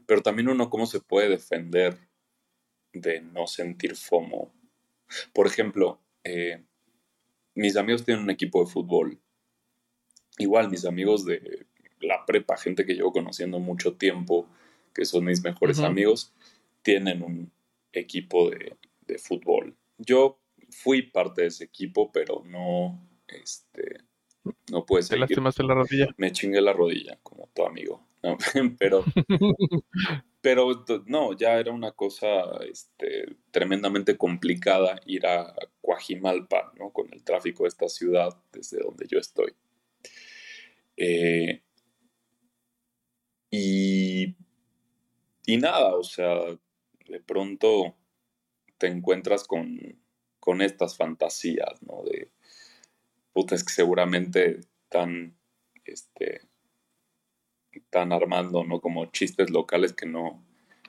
[0.05, 1.99] pero también uno cómo se puede defender
[2.93, 4.53] de no sentir FOMO.
[5.33, 6.63] Por ejemplo, eh,
[7.55, 9.19] mis amigos tienen un equipo de fútbol.
[10.37, 11.65] Igual mis amigos de
[12.01, 14.47] la prepa, gente que llevo conociendo mucho tiempo,
[14.93, 16.33] que son mis mejores amigos,
[16.83, 17.51] tienen un
[17.91, 18.75] equipo de,
[19.07, 19.75] de, fútbol.
[19.97, 24.01] Yo fui parte de ese equipo, pero no, este,
[24.71, 25.15] no puede ser.
[25.15, 26.07] ¿Te lastimaste la rodilla?
[26.17, 28.05] Me chingué la rodilla, como tu amigo.
[28.79, 29.03] pero,
[30.41, 32.27] pero no, ya era una cosa
[32.69, 36.91] este, tremendamente complicada ir a Coajimalpa, ¿no?
[36.91, 39.53] Con el tráfico de esta ciudad desde donde yo estoy.
[40.95, 41.61] Eh,
[43.49, 44.35] y,
[45.45, 46.35] y nada, o sea,
[47.07, 47.95] de pronto
[48.77, 49.99] te encuentras con,
[50.39, 52.03] con estas fantasías, ¿no?
[52.03, 52.31] De,
[53.33, 55.37] puta, que seguramente están,
[55.85, 56.41] este,
[57.77, 58.79] están armando, ¿no?
[58.79, 60.43] Como chistes locales que no,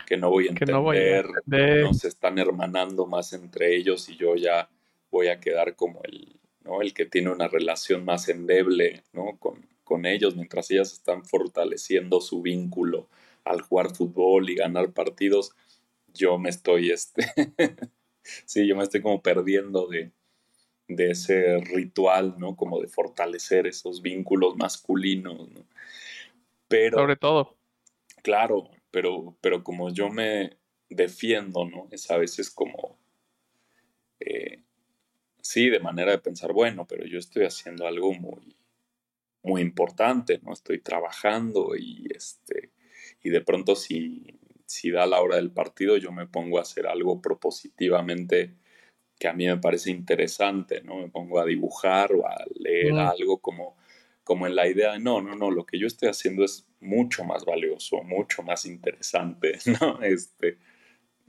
[0.06, 1.20] que no voy a entender, no, voy a
[2.02, 4.68] están hermanando más entre ellos y yo ya
[5.10, 6.82] voy a quedar como el, ¿no?
[6.82, 9.36] el que tiene una relación más endeble, ¿no?
[9.38, 13.08] Con, con ellos, mientras ellas están fortaleciendo su vínculo
[13.44, 15.52] al jugar fútbol y ganar partidos,
[16.12, 17.26] yo me estoy, este,
[18.44, 20.12] sí, yo me estoy como perdiendo de,
[20.88, 22.56] de ese ritual, ¿no?
[22.56, 25.64] Como de fortalecer esos vínculos masculinos, ¿no?
[26.68, 27.56] Pero, Sobre todo.
[28.22, 31.88] Claro, pero, pero como yo me defiendo, ¿no?
[31.90, 32.98] Es a veces como,
[34.20, 34.62] eh,
[35.40, 38.56] sí, de manera de pensar, bueno, pero yo estoy haciendo algo muy,
[39.42, 40.52] muy importante, ¿no?
[40.52, 42.72] Estoy trabajando y, este,
[43.22, 46.86] y de pronto si, si da la hora del partido, yo me pongo a hacer
[46.86, 48.54] algo propositivamente
[49.18, 50.98] que a mí me parece interesante, ¿no?
[50.98, 53.76] Me pongo a dibujar o a leer algo como
[54.28, 57.24] como en la idea de, no, no, no, lo que yo estoy haciendo es mucho
[57.24, 60.02] más valioso, mucho más interesante, ¿no?
[60.02, 60.58] Este,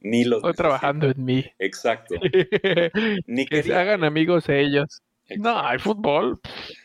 [0.02, 0.40] ni los...
[0.40, 1.46] Estoy trabajando en mí.
[1.60, 2.16] Exacto.
[3.26, 5.02] ni que se hagan amigos ellos.
[5.38, 6.42] No, hay fútbol.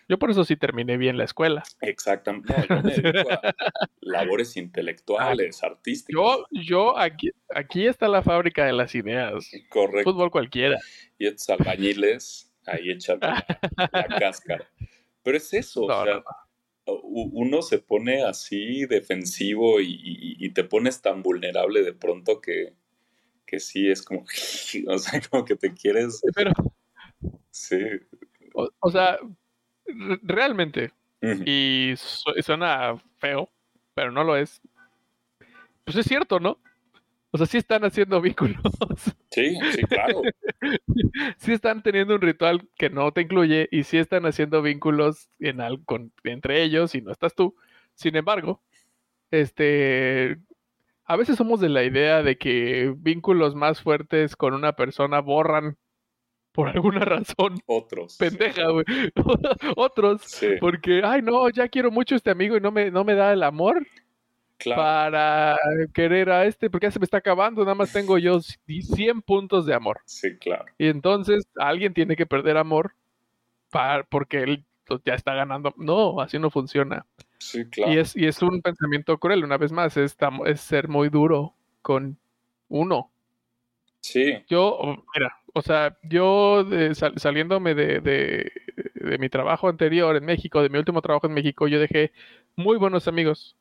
[0.08, 1.64] Yo por eso sí terminé bien la escuela.
[1.80, 2.54] Exactamente.
[2.68, 3.52] yo me dedico a
[4.00, 6.14] labores intelectuales, artísticas.
[6.14, 9.50] Yo, yo aquí, aquí está la fábrica de las ideas.
[9.68, 10.12] Correcto.
[10.12, 10.78] Fútbol cualquiera.
[11.18, 13.44] Y estos albañiles ahí echan la
[14.20, 14.70] cáscara.
[15.24, 16.22] Pero es eso, o sea,
[16.86, 22.74] uno se pone así defensivo y, te pones tan vulnerable de pronto que,
[23.46, 24.24] que sí es como,
[24.88, 26.22] o sea, como que te quieres...
[26.34, 26.52] Pero,
[27.50, 27.78] sí.
[28.52, 29.18] O, sea,
[30.22, 33.48] realmente, y suena feo,
[33.94, 34.60] pero no lo es.
[35.84, 36.58] Pues es cierto, ¿no?
[37.34, 38.62] O sea, sí están haciendo vínculos.
[39.28, 40.22] Sí, sí, claro.
[41.38, 45.58] sí están teniendo un ritual que no te incluye y sí están haciendo vínculos en
[46.22, 47.56] entre ellos y no estás tú.
[47.94, 48.62] Sin embargo,
[49.32, 50.38] este,
[51.06, 55.76] a veces somos de la idea de que vínculos más fuertes con una persona borran
[56.52, 57.58] por alguna razón.
[57.66, 58.16] Otros.
[58.16, 58.84] Pendeja, güey.
[59.76, 60.40] Otros.
[60.60, 63.32] Porque, ay, no, ya quiero mucho a este amigo y no me, no me da
[63.32, 63.84] el amor.
[64.64, 65.58] Para
[65.92, 69.66] querer a este, porque ya se me está acabando, nada más tengo yo 100 puntos
[69.66, 70.00] de amor.
[70.04, 70.66] Sí, claro.
[70.78, 72.94] Y entonces alguien tiene que perder amor
[73.70, 75.74] para, porque él pues, ya está ganando.
[75.76, 77.06] No, así no funciona.
[77.38, 77.92] Sí, claro.
[77.92, 81.54] Y es, y es un pensamiento cruel, una vez más, es, es ser muy duro
[81.82, 82.16] con
[82.68, 83.10] uno.
[84.00, 84.44] Sí.
[84.48, 84.78] Yo,
[85.14, 86.66] mira, o sea, yo
[87.16, 88.52] saliéndome de, de,
[88.94, 92.12] de, mi trabajo anterior en México, de mi último trabajo en México, yo dejé
[92.56, 93.56] muy buenos amigos.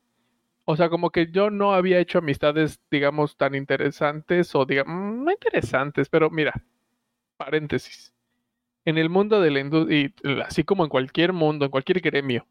[0.66, 5.24] O sea, como que yo no había hecho amistades, digamos, tan interesantes o, digamos, mm,
[5.24, 6.54] no interesantes, pero mira,
[7.36, 8.14] paréntesis.
[8.84, 10.12] En el mundo de la industria,
[10.46, 12.46] así como en cualquier mundo, en cualquier gremio,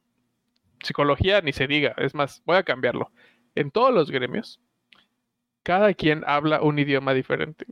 [0.84, 3.12] psicología ni se diga, es más, voy a cambiarlo.
[3.56, 4.60] En todos los gremios,
[5.64, 7.66] cada quien habla un idioma diferente,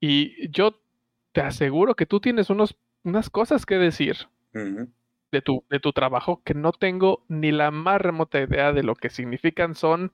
[0.00, 0.80] Y yo
[1.32, 4.16] te aseguro que tú tienes unos, unas cosas que decir
[5.32, 8.94] de, tu, de tu trabajo que no tengo ni la más remota idea de lo
[8.94, 9.74] que significan.
[9.74, 10.12] Son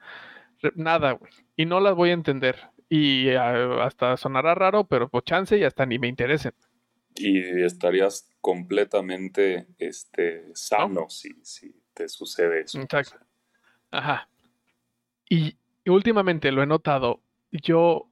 [0.75, 1.33] nada, güey.
[1.57, 2.57] Y no las voy a entender.
[2.89, 6.53] Y ah, hasta sonará raro, pero por chance y hasta ni me interesen.
[7.15, 12.81] Y estarías completamente este, sano si, si te sucede eso.
[12.81, 13.19] Exacto.
[13.91, 14.29] Ajá.
[15.29, 17.23] Y, últimamente lo he notado.
[17.51, 18.09] Yo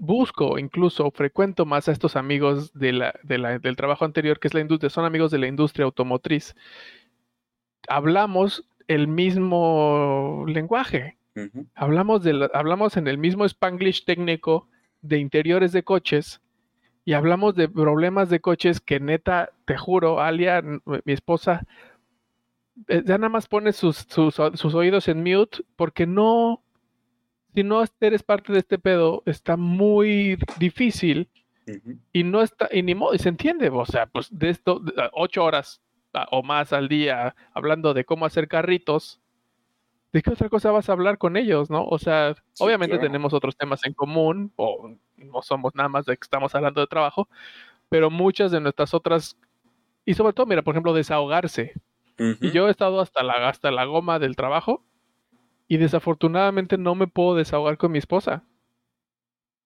[0.00, 4.60] busco, incluso frecuento más a estos amigos de la, del trabajo anterior, que es la
[4.60, 6.54] industria, son amigos de la industria automotriz.
[7.88, 11.16] Hablamos el mismo lenguaje.
[11.74, 14.68] hablamos, de hablamos en el mismo spanglish técnico
[15.02, 16.40] de interiores de coches
[17.04, 21.64] y hablamos de problemas de coches que neta, te juro, Alia, mi esposa,
[22.88, 26.62] eh, ya nada más pone sus, sus, oídos en mute porque no,
[27.56, 31.30] si no eres parte de este pedo, está muy difícil
[32.12, 35.42] y no está, y ni modo, y se entiende, o sea, pues de esto, ocho
[35.42, 35.80] horas
[36.32, 39.22] o más al día hablando de cómo hacer carritos,
[40.12, 41.86] ¿de qué otra cosa vas a hablar con ellos, no?
[41.86, 46.24] O sea, obviamente tenemos otros temas en común, o no somos nada más de que
[46.24, 47.26] estamos hablando de trabajo,
[47.88, 49.38] pero muchas de nuestras otras,
[50.04, 51.72] y sobre todo, mira, por ejemplo, desahogarse.
[52.18, 54.84] Y yo he estado hasta la, hasta la goma del trabajo
[55.68, 58.44] y desafortunadamente no me puedo desahogar con mi esposa.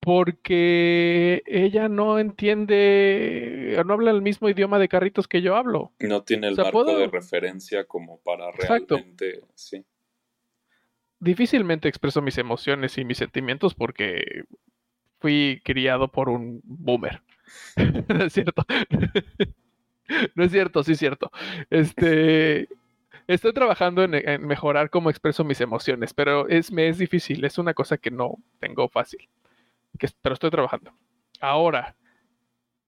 [0.03, 5.93] Porque ella no entiende, no habla el mismo idioma de carritos que yo hablo.
[5.99, 9.85] No tiene el marco de referencia como para realmente, sí.
[11.19, 14.45] Difícilmente expreso mis emociones y mis sentimientos porque
[15.19, 17.21] fui criado por un boomer.
[18.09, 18.65] ¿No es cierto?
[20.35, 21.31] no es cierto, sí es cierto.
[21.69, 22.69] Este,
[23.35, 27.75] estoy trabajando en, mejorar cómo expreso mis emociones, pero es, me es difícil, es una
[27.75, 29.29] cosa que no tengo fácil,
[30.21, 30.93] pero estoy trabajando.
[31.41, 31.97] Ahora,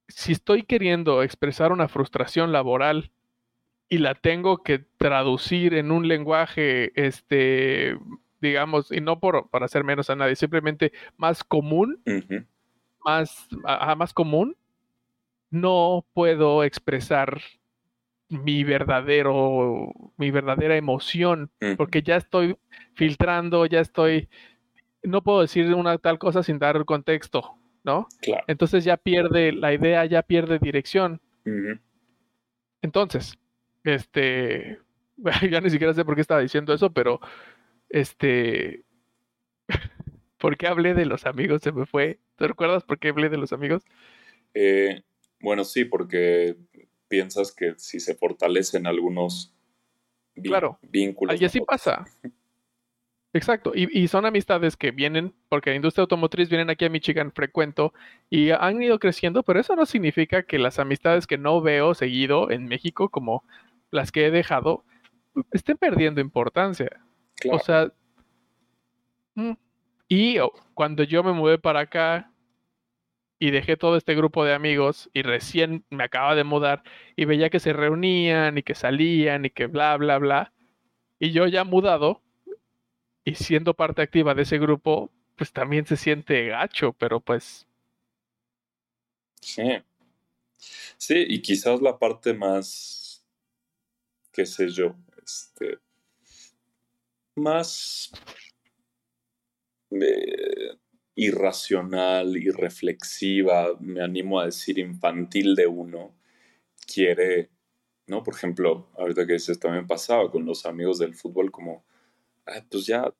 [0.08, 3.12] si estoy queriendo expresar una frustración laboral
[3.88, 7.96] y la tengo que traducir en un lenguaje, este,
[8.40, 12.02] digamos, y no por, para hacer menos a nadie, simplemente más común,
[13.04, 13.48] más,
[13.96, 14.56] más común,
[15.50, 17.40] no puedo expresar
[18.32, 22.56] mi verdadero, mi verdadera emoción, porque ya estoy
[22.94, 24.28] filtrando, ya estoy,
[25.02, 28.08] no puedo decir una tal cosa sin dar contexto, ¿no?
[28.46, 31.20] Entonces ya pierde la idea, ya pierde dirección.
[32.80, 33.38] Entonces,
[33.84, 34.78] este,
[35.50, 37.20] ya ni siquiera sé por qué estaba diciendo eso, pero,
[37.90, 38.84] este,
[40.38, 41.62] ¿por qué hablé de los amigos?
[41.62, 42.18] Se me fue.
[42.36, 43.84] ¿Te recuerdas por qué hablé de los amigos?
[44.54, 45.02] Eh,
[45.40, 46.56] bueno, sí, porque
[47.12, 49.52] piensas que si se fortalecen algunos
[50.42, 50.78] claro.
[50.80, 51.38] vínculos.
[51.38, 52.06] Y así pasa.
[53.34, 57.92] Exacto, y, son amistades que vienen, porque la industria automotriz vienen aquí a Michigan frecuento
[58.30, 62.50] y han ido creciendo, pero eso no significa que las amistades que no veo seguido
[62.50, 63.44] en México, como
[63.90, 64.84] las que he dejado,
[65.50, 66.88] estén perdiendo importancia.
[67.50, 67.92] O sea,
[69.34, 69.52] mm,
[70.08, 72.31] y oh, cuando yo me mudé para acá,
[73.42, 76.84] y dejé todo este grupo de amigos y recién me acaba de mudar
[77.16, 80.52] y veía que se reunían y que salían y que bla, bla, bla.
[81.18, 82.22] Y yo ya mudado
[83.24, 87.66] y siendo parte activa de ese grupo, pues también se siente gacho, pero pues...
[89.40, 89.82] Sí.
[90.96, 93.24] Sí, y quizás la parte más,
[94.30, 95.80] qué sé yo, este,
[97.34, 98.12] más...
[99.90, 100.76] Eh,
[101.14, 106.14] irracional, irreflexiva, me animo a decir infantil de uno,
[106.86, 107.50] quiere,
[108.06, 108.22] ¿no?
[108.22, 111.84] Por ejemplo, ahorita que dices, también pasaba con los amigos del fútbol como,
[112.70, 113.12] pues ya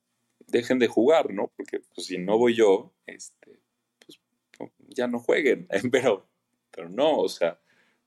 [0.47, 1.53] dejen de jugar, ¿no?
[1.57, 3.61] Porque pues, si no voy yo, este,
[3.99, 4.21] pues
[4.89, 6.29] ya no jueguen, pero,
[6.71, 7.61] pero no, o sea,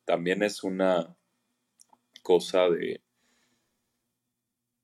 [0.06, 1.16] también es una
[2.22, 3.02] cosa de,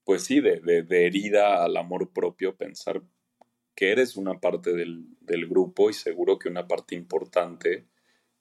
[0.04, 3.02] pues sí, de, de, herida al amor propio, pensar
[3.76, 7.88] que eres una parte del, del, grupo y seguro que una parte importante,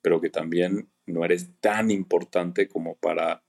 [0.03, 3.43] pero que también no eres tan importante como para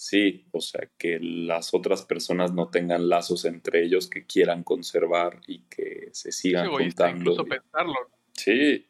[0.00, 5.42] Sí, o sea, que las otras personas no tengan lazos entre ellos que quieran conservar
[5.46, 7.32] y que se sigan es juntando.
[7.32, 8.10] Incluso pensarlo.
[8.32, 8.88] Sí.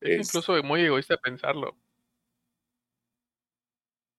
[0.00, 1.76] Es, incluso muy egoísta pensarlo.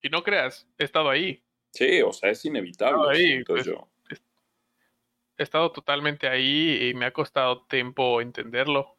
[0.02, 1.42] Y no creas, he estado ahí.
[1.70, 3.16] Sí, o sea, es inevitable.
[3.16, 3.88] Ahí, pues, yo.
[5.40, 8.98] He estado totalmente ahí y me ha costado tiempo entenderlo.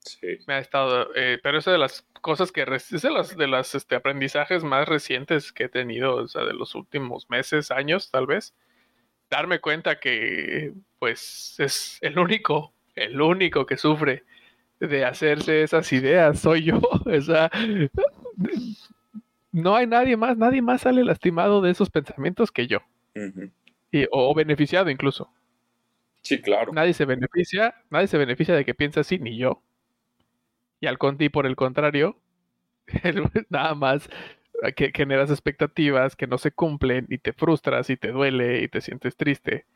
[0.00, 0.36] Sí.
[0.46, 3.74] Me ha estado, eh, pero es de las cosas que es de las de las
[3.74, 8.26] este, aprendizajes más recientes que he tenido, o sea, de los últimos meses, años, tal
[8.26, 8.54] vez.
[9.30, 14.24] Darme cuenta que, pues, es el único, el único que sufre
[14.80, 16.78] de hacerse esas ideas soy yo.
[17.06, 17.50] O sea,
[19.50, 22.80] no hay nadie más, nadie más sale lastimado de esos pensamientos que yo.
[23.90, 25.30] y, o beneficiado incluso.
[26.22, 26.72] Sí, claro.
[26.72, 29.62] Nadie se beneficia, nadie se beneficia de que piensa así, ni yo.
[30.80, 32.20] Y al Conti, por el contrario,
[33.50, 34.08] nada más
[34.62, 38.68] eh, que generas expectativas que no se cumplen y te frustras y te duele y
[38.68, 39.66] te sientes triste.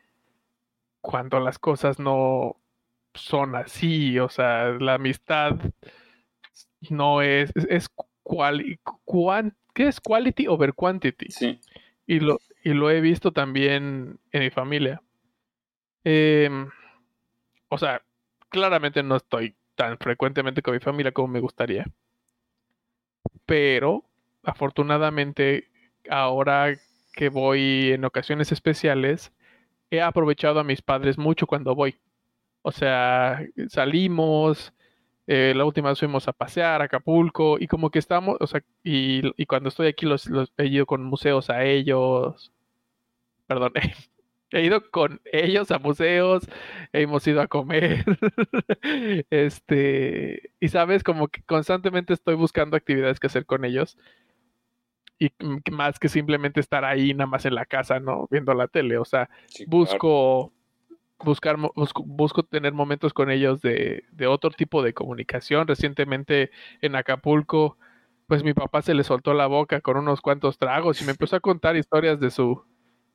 [1.01, 2.57] Cuando las cosas no
[3.13, 5.57] son así, o sea, la amistad
[6.89, 7.89] no es, es,
[9.73, 11.27] ¿qué es quality over quantity?
[11.29, 11.59] Sí.
[12.07, 15.01] Y lo, y lo he visto también en mi familia.
[16.05, 16.69] Em,
[17.69, 18.01] o sea,
[18.49, 21.85] claramente no estoy tan frecuentemente con mi familia como me gustaría.
[23.45, 24.05] Pero
[24.43, 25.67] afortunadamente
[26.09, 26.75] ahora
[27.13, 29.33] que voy en ocasiones especiales,
[29.91, 31.97] he aprovechado a mis padres mucho cuando voy.
[32.61, 34.73] O sea, salimos,
[35.27, 38.63] eh, la última vez fuimos a pasear a Acapulco y como que estamos, o sea,
[38.83, 42.51] y, cuando estoy aquí los, los, he ido con museos a ellos,
[43.47, 43.73] perdón,
[44.51, 46.47] He ido con ellos a museos,
[46.93, 48.05] hemos ido a comer.
[49.29, 53.97] este, y sabes, como que constantemente estoy buscando actividades que hacer con ellos.
[55.17, 55.31] Y
[55.71, 58.27] más que simplemente estar ahí nada más en la casa, ¿no?
[58.29, 58.97] Viendo la tele.
[58.97, 59.29] O sea,
[59.67, 60.51] busco
[61.19, 65.67] buscar busco, tener momentos con ellos de, de otro tipo de comunicación.
[65.67, 67.77] Recientemente en Acapulco,
[68.27, 71.35] pues mi papá se le soltó la boca con unos cuantos tragos y me empezó
[71.37, 72.63] a contar historias de su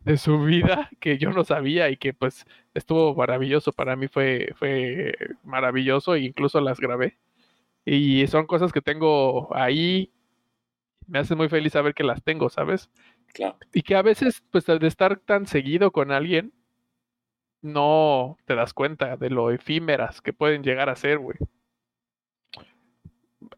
[0.05, 3.73] de su vida que yo no sabía y que pues estuvo maravilloso.
[3.73, 7.19] Para mí fue, fue maravilloso e incluso las grabé.
[7.85, 10.13] Y son cosas que tengo ahí.
[11.07, 12.91] Me hace muy feliz saber que las tengo, ¿sabes?
[13.33, 13.57] Claro.
[13.73, 16.53] Y que a veces, pues de estar tan seguido con alguien,
[17.63, 21.37] no te das cuenta de lo efímeras que pueden llegar a ser, güey.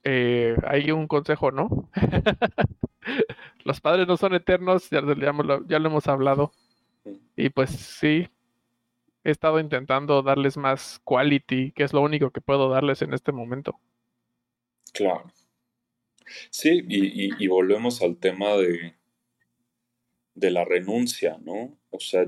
[0.04, 1.88] Eh, hay un consejo, ¿no?
[3.64, 5.00] Los padres no son eternos, ya,
[5.68, 6.52] ya, lo hemos hablado.
[7.36, 8.28] Y pues sí,
[9.24, 13.32] he estado intentando darles más quality, que es lo único que puedo darles en este
[13.32, 13.78] momento.
[14.92, 15.32] Claro.
[16.50, 18.94] Sí, y, volvemos al tema de,
[20.34, 21.76] de la renuncia, ¿no?
[21.90, 22.26] O sea,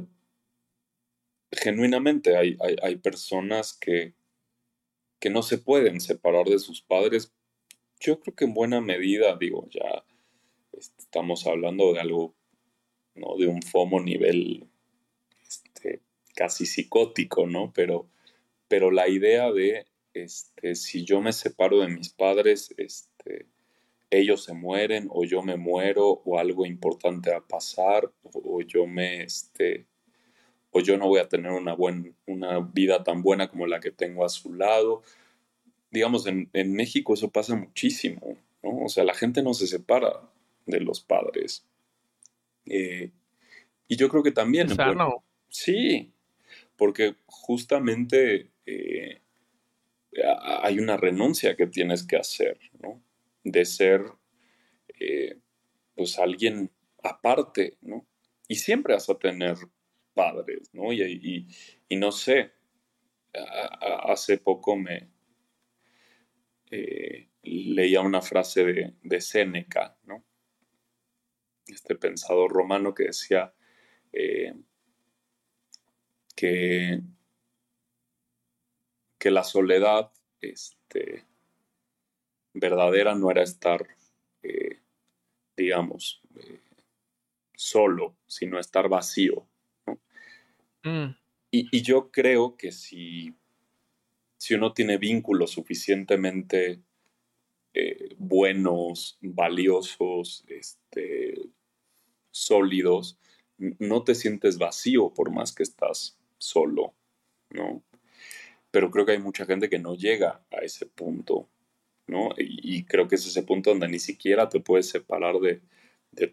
[1.52, 4.14] genuinamente hay, hay, personas que,
[5.20, 7.32] que no se pueden separar de sus padres
[8.04, 10.04] yo creo que en buena medida, digo, ya
[10.98, 12.34] estamos hablando de algo,
[13.14, 13.36] ¿no?
[13.36, 14.68] De un FOMO nivel
[15.42, 16.02] este,
[16.34, 17.72] casi psicótico, ¿no?
[17.74, 18.06] Pero,
[18.68, 23.46] pero la idea de, este, si yo me separo de mis padres, este,
[24.10, 28.86] ellos se mueren o yo me muero o algo importante va a pasar o, yo
[28.86, 29.86] me, este,
[30.70, 33.90] o yo no voy a tener una, buen, una vida tan buena como la que
[33.90, 35.02] tengo a su lado
[35.94, 38.84] digamos, en, México eso pasa muchísimo, ¿no?
[38.84, 40.28] O sea, la gente no se separa
[40.66, 41.64] de los padres.
[42.66, 43.12] Eh,
[43.86, 44.68] y yo creo que también...
[45.48, 46.12] sí,
[46.76, 49.20] porque justamente eh,
[50.62, 53.00] hay una renuncia que tienes que hacer, ¿no?
[53.44, 54.02] De ser,
[54.98, 55.38] eh,
[55.94, 56.72] pues, alguien
[57.04, 58.04] aparte, ¿no?
[58.48, 59.54] Y siempre vas a tener
[60.12, 60.92] padres, ¿no?
[60.92, 61.46] Y,
[61.88, 62.50] y no sé,
[63.32, 65.13] hace poco me,
[66.76, 70.24] eh, leía una frase de, de Séneca, ¿no?
[71.66, 73.54] este pensador romano que decía
[74.12, 74.54] eh,
[76.36, 77.00] que,
[79.18, 81.26] que la soledad este,
[82.52, 83.86] verdadera no era estar,
[84.42, 84.80] eh,
[85.56, 86.20] digamos,
[87.54, 89.48] solo, sino estar vacío.
[90.82, 91.16] Mm.
[91.50, 93.32] Y, yo creo que si,
[94.44, 96.82] si uno tiene vínculos suficientemente
[97.72, 101.48] eh, buenos, valiosos, este,
[102.30, 103.18] sólidos,
[103.56, 106.92] no te sientes vacío por más que estás solo,
[107.48, 107.82] ¿no?
[108.70, 111.48] Pero creo que hay mucha gente que no llega a ese punto,
[112.06, 112.28] ¿no?
[112.36, 115.62] Y, creo que es ese punto donde ni siquiera te puedes separar de,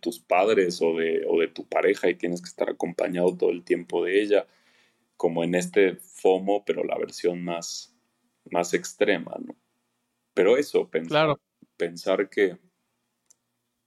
[0.01, 3.64] tus padres o de, o de tu pareja y tienes que estar acompañado todo el
[3.64, 4.47] tiempo de ella,
[5.16, 7.91] como en este FOMO, pero la versión más,
[8.50, 9.56] más extrema, ¿no?
[10.34, 11.36] Pero eso, pensar,
[11.78, 12.58] pensar que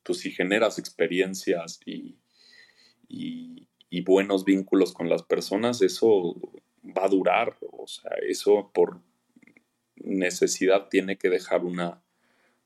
[0.03, 2.19] tú si generas experiencias y,
[3.09, 3.69] y,
[4.03, 6.35] buenos vínculos con las personas, eso
[6.85, 7.57] va a durar.
[7.73, 9.01] O sea, eso por
[9.97, 12.03] necesidad tiene que dejar una,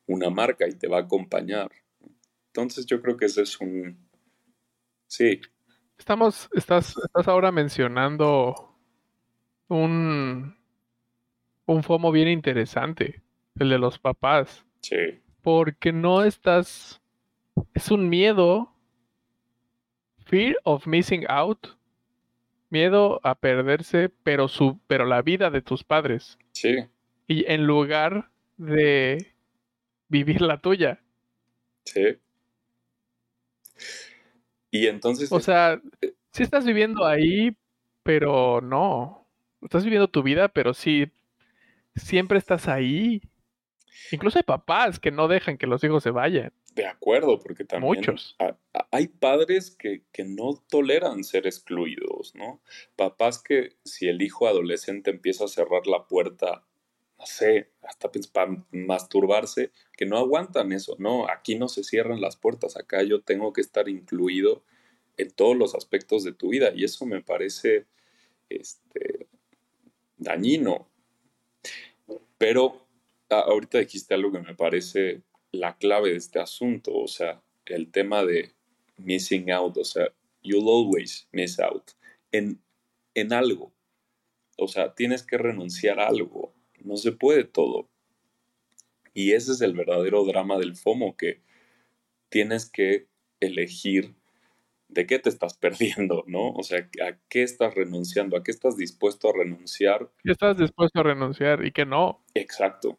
[0.06, 1.70] una marca y te va a acompañar.
[2.46, 4.08] Entonces yo creo que ese es un...
[5.06, 5.40] Sí.
[5.96, 8.76] Estamos, estás, estás ahora mencionando
[9.68, 10.57] un,
[11.74, 13.22] un FOMO bien interesante,
[13.58, 14.64] el de los papás.
[14.80, 15.20] Sí.
[15.42, 17.00] Porque no estás...
[17.74, 18.72] Es un miedo
[20.28, 21.66] Fear of missing out.
[22.68, 26.38] Miedo a perderse, pero su, pero la vida de tus padres.
[26.52, 26.84] Sí.
[27.26, 29.32] Y en lugar de
[30.08, 31.00] vivir la tuya.
[31.84, 32.18] Sí.
[34.70, 35.32] Y entonces.
[35.32, 37.56] O sea, eh, sí estás viviendo ahí,
[38.02, 39.26] pero no.
[39.62, 41.10] Estás viviendo tu vida, pero sí.
[41.98, 43.22] Siempre estás ahí.
[44.10, 46.52] Incluso hay papás que no dejan que los hijos se vayan.
[46.74, 48.04] De acuerdo, porque también
[48.90, 52.62] hay padres que, no toleran ser excluidos, ¿no?
[52.94, 56.64] Papás que si el hijo adolescente empieza a cerrar la puerta,
[57.18, 62.36] no sé, hasta para masturbarse, que no aguantan eso, no, aquí no se cierran las
[62.36, 64.62] puertas, acá yo tengo que estar incluido
[65.16, 67.86] en todos los aspectos de tu vida y eso me parece
[68.48, 69.26] este,
[70.16, 70.88] dañino.
[72.38, 72.86] Pero
[73.28, 75.22] ahorita dijiste algo que me parece
[75.52, 78.52] la clave de este asunto, o sea, el tema de
[78.96, 80.08] missing out, o sea,
[80.42, 81.90] you'll always miss out
[82.32, 82.62] en,
[83.14, 83.72] en algo.
[84.56, 87.88] O sea, tienes que renunciar a algo, no se puede todo.
[89.14, 91.42] Y ese es el verdadero drama del FOMO, que
[92.28, 93.08] tienes que
[93.40, 94.14] elegir
[94.88, 96.50] de qué te estás perdiendo, ¿no?
[96.50, 100.10] O sea, a qué estás renunciando, a qué estás dispuesto a renunciar.
[100.22, 102.24] ¿Qué estás dispuesto a renunciar y qué no?
[102.34, 102.98] Exacto.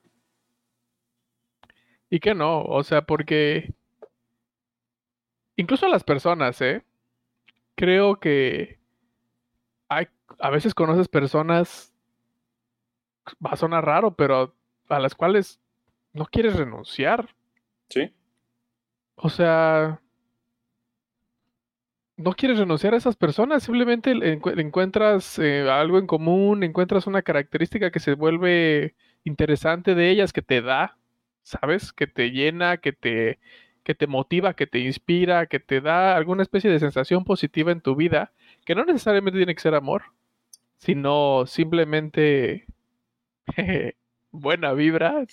[2.09, 3.73] Y que no, o sea, porque
[5.55, 6.83] incluso las personas, ¿eh?
[7.75, 8.79] Creo que
[9.87, 10.07] hay,
[10.39, 11.93] a veces conoces personas,
[13.45, 14.55] va a sonar raro, pero
[14.89, 15.59] a las cuales
[16.13, 17.35] no quieres renunciar.
[17.89, 18.11] Sí.
[19.15, 20.01] O sea,
[22.19, 27.91] no quieres renunciar a esas personas, simplemente encuentras eh, algo en común, encuentras una característica
[27.91, 30.99] que se vuelve interesante de ellas, que te da
[31.49, 31.93] ¿sabes?
[31.93, 33.39] Que te llena, que te,
[33.83, 37.81] que te motiva, que te inspira, que te da alguna especie de sensación positiva en
[37.81, 38.31] tu vida,
[38.65, 40.03] que no necesariamente tiene que ser amor,
[40.77, 42.65] sino simplemente
[44.31, 45.25] buena vibra.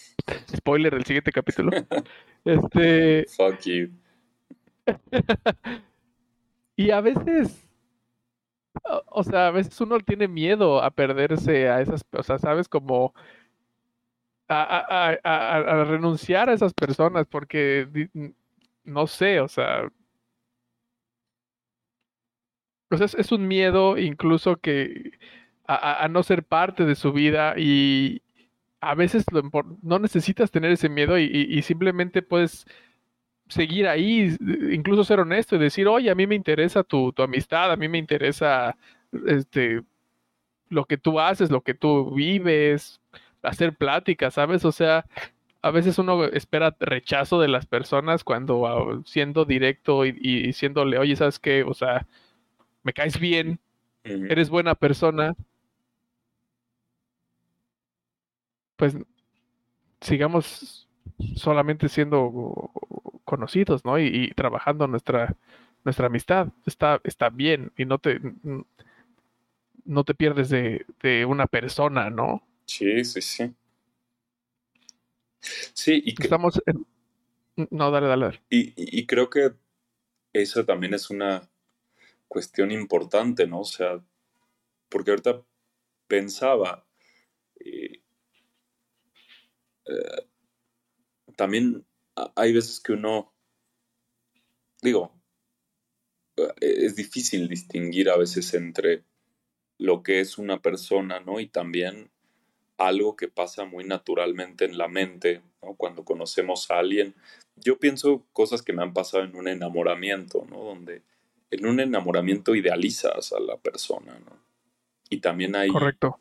[0.56, 1.70] Spoiler del siguiente capítulo.
[2.46, 3.26] Este.
[3.36, 3.90] Fuck you.
[6.76, 7.62] y a veces.
[9.06, 13.14] O, sea, a veces uno tiene miedo a perderse a esas, o sea, sabes, como
[14.48, 17.88] a, renunciar a esas personas porque
[18.84, 19.90] no sé, o sea,
[22.90, 25.12] es, un miedo incluso que
[25.66, 28.22] a, no ser parte de su vida y
[28.80, 29.24] a veces
[29.82, 32.66] no necesitas tener ese miedo y, simplemente puedes
[33.48, 34.36] seguir ahí,
[34.72, 37.88] incluso ser honesto y decir, oye, a mí me interesa tu, tu amistad, a mí
[37.88, 38.76] me interesa
[39.26, 39.82] este,
[40.68, 43.00] lo que tú haces, lo que tú vives,
[43.42, 44.64] hacer pláticas, ¿sabes?
[44.64, 45.06] O sea,
[45.62, 50.98] a veces uno espera rechazo de las personas cuando ah, siendo directo y, y diciéndole,
[50.98, 51.62] oye, ¿sabes qué?
[51.64, 52.06] O sea,
[52.82, 53.60] me caes bien,
[54.04, 55.34] eres buena persona.
[58.76, 58.96] Pues
[60.00, 60.88] sigamos
[61.36, 62.70] solamente siendo
[63.26, 63.98] conocidos, ¿no?
[63.98, 65.36] Y, trabajando nuestra,
[65.84, 66.48] nuestra amistad.
[66.64, 68.18] Está, está bien y no te,
[69.84, 72.42] no te pierdes de, de una persona, ¿no?
[72.64, 73.54] Sí, sí, sí.
[75.74, 76.86] Sí, y estamos en...
[77.70, 78.42] No, dale, dale.
[78.50, 79.52] Y, creo que
[80.32, 81.48] eso también es una
[82.28, 83.60] cuestión importante, ¿no?
[83.60, 84.02] O sea,
[84.90, 85.42] porque ahorita
[86.06, 86.86] pensaba,
[87.60, 88.02] eh,
[89.86, 90.26] eh,
[91.36, 91.86] también
[92.34, 93.32] hay veces que uno,
[94.82, 95.12] digo,
[96.36, 99.04] eh, es difícil distinguir a veces entre
[99.78, 101.40] lo que es una persona, ¿no?
[101.40, 102.10] Y también
[102.78, 105.74] algo que pasa muy naturalmente en la mente, ¿no?
[105.74, 107.14] Cuando conocemos a alguien.
[107.56, 110.62] Yo pienso cosas que me han pasado en un enamoramiento, ¿no?
[110.62, 111.02] Donde
[111.50, 114.38] en un enamoramiento idealizas a la persona, ¿no?
[115.08, 115.70] Y también hay...
[115.70, 116.20] Correcto.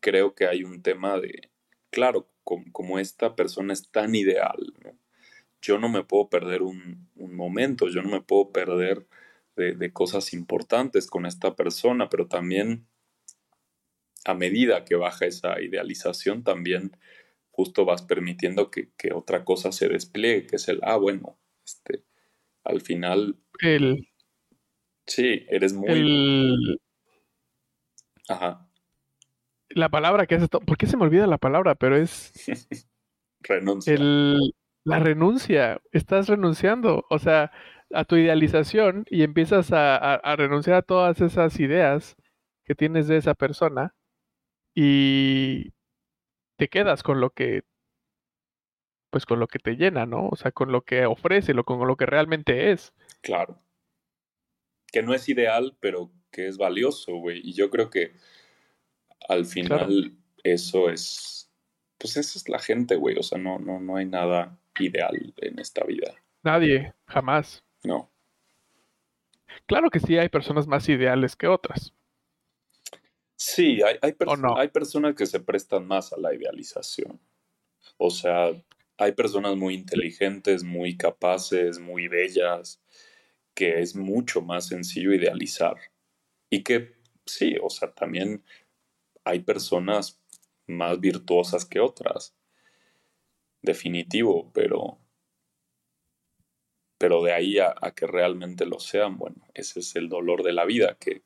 [0.00, 1.50] Creo que hay un tema de,
[1.90, 4.98] claro, como, esta persona es tan ideal, ¿no?
[5.62, 9.06] Yo no me puedo perder un, momento, yo no me puedo perder
[9.56, 12.86] de cosas importantes con esta persona, pero también
[14.24, 16.96] a medida que baja esa idealización, también
[17.50, 22.04] justo vas permitiendo que, otra cosa se despliegue, que es el, ah, bueno, este,
[22.64, 23.36] al final...
[23.60, 24.08] El...
[25.06, 25.88] Sí, eres muy...
[25.88, 26.80] El...
[28.28, 28.68] Ajá.
[29.70, 31.74] La palabra que es esto, ¿por qué se me olvida la palabra?
[31.74, 32.32] Pero es...
[33.40, 33.94] renuncia.
[33.94, 34.54] El...
[34.84, 37.52] La renuncia, estás renunciando, o sea,
[37.92, 42.16] a tu idealización y empiezas a renunciar a todas esas ideas
[42.64, 43.94] que tienes de esa persona
[44.74, 45.72] y
[46.56, 47.64] te quedas con lo que
[49.12, 50.28] pues con lo que te llena, ¿no?
[50.28, 52.94] O sea, con lo que ofrece, lo, con lo que realmente es.
[53.20, 53.62] Claro.
[54.90, 57.42] Que no es ideal, pero que es valioso, güey.
[57.44, 58.14] Y yo creo que
[59.28, 61.52] al final eso es,
[61.98, 63.18] pues esa es la gente, güey.
[63.18, 66.14] O sea, no, no, no hay nada ideal en esta vida.
[66.42, 67.64] Nadie, jamás.
[67.84, 68.10] No.
[69.66, 71.92] Claro que sí hay personas más ideales que otras.
[73.36, 74.14] Sí, hay, hay,
[74.56, 77.20] hay personas que se prestan más a la idealización.
[77.96, 78.50] O sea,
[78.98, 82.80] hay personas muy inteligentes, muy capaces, muy bellas,
[83.54, 85.76] que es mucho más sencillo idealizar.
[86.50, 86.94] Y que
[87.26, 88.44] sí, o sea, también
[89.24, 90.20] hay personas
[90.66, 92.34] más virtuosas que otras.
[93.62, 94.98] Definitivo, pero
[96.98, 100.64] pero de ahí a, que realmente lo sean, bueno, ese es el dolor de la
[100.64, 101.22] vida, que,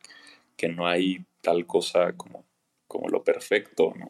[0.57, 2.47] que no hay tal cosa como,
[2.87, 4.09] como lo perfecto, ¿no?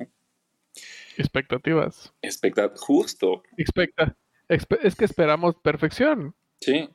[1.17, 2.13] Expectativas.
[2.23, 3.43] Expecta justo.
[3.57, 4.17] Expecta
[4.49, 6.35] es que esperamos perfección.
[6.61, 6.89] Sí.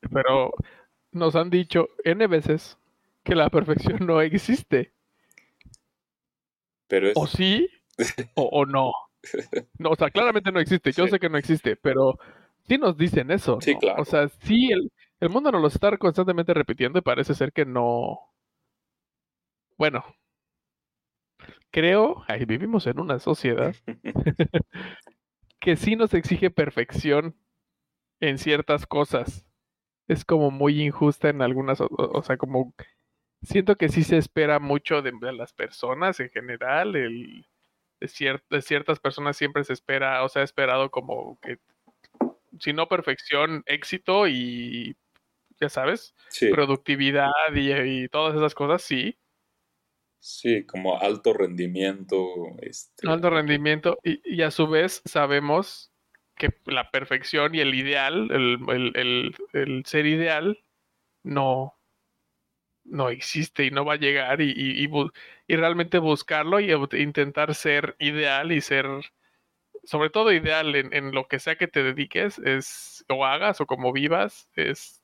[0.00, 0.52] Pero
[1.12, 2.78] nos han dicho N veces
[3.22, 4.92] que la perfección no existe.
[6.88, 7.68] Pero O sí
[8.34, 8.92] o, no.
[9.78, 9.90] No.
[9.90, 10.92] O sea, claramente no existe.
[10.92, 12.18] Yo sé que no existe, pero
[12.68, 13.60] sí nos dicen eso.
[13.60, 14.02] Sí, claro.
[14.02, 17.64] O sea, sí, el, el mundo nos lo está constantemente repitiendo y parece ser que
[17.64, 18.18] no,
[19.76, 20.04] bueno,
[21.70, 23.74] creo, ahí vivimos en una sociedad
[25.60, 27.36] que sí nos exige perfección
[28.20, 29.46] en ciertas cosas.
[30.06, 32.74] Es como muy injusta en algunas, o, sea, como
[33.42, 36.94] siento que sí se espera mucho de, las personas en general.
[36.94, 37.46] El,
[38.06, 41.58] de, de, ciertas personas siempre se espera, o sea, ha esperado como que,
[42.60, 44.96] si no perfección, éxito y,
[45.60, 46.14] ya sabes,
[46.50, 49.18] productividad y, todas esas cosas, sí.
[50.18, 52.16] Sí, como alto rendimiento.
[52.62, 53.08] Este...
[53.08, 55.92] Alto rendimiento y, a su vez sabemos
[56.36, 60.58] que la perfección y el ideal, el, ser ideal,
[61.22, 61.78] no,
[62.84, 68.52] no existe y no va a llegar y, y, realmente buscarlo y intentar ser ideal
[68.52, 68.86] y ser,
[69.84, 73.92] sobre todo ideal en, lo que sea que te dediques, es, o hagas o como
[73.92, 75.02] vivas, es,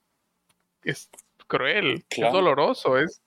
[0.85, 1.11] es
[1.47, 3.23] cruel, es doloroso, es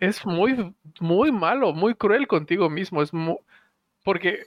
[0.00, 3.02] es muy, muy malo, muy cruel contigo mismo.
[3.02, 3.10] Es
[4.04, 4.46] porque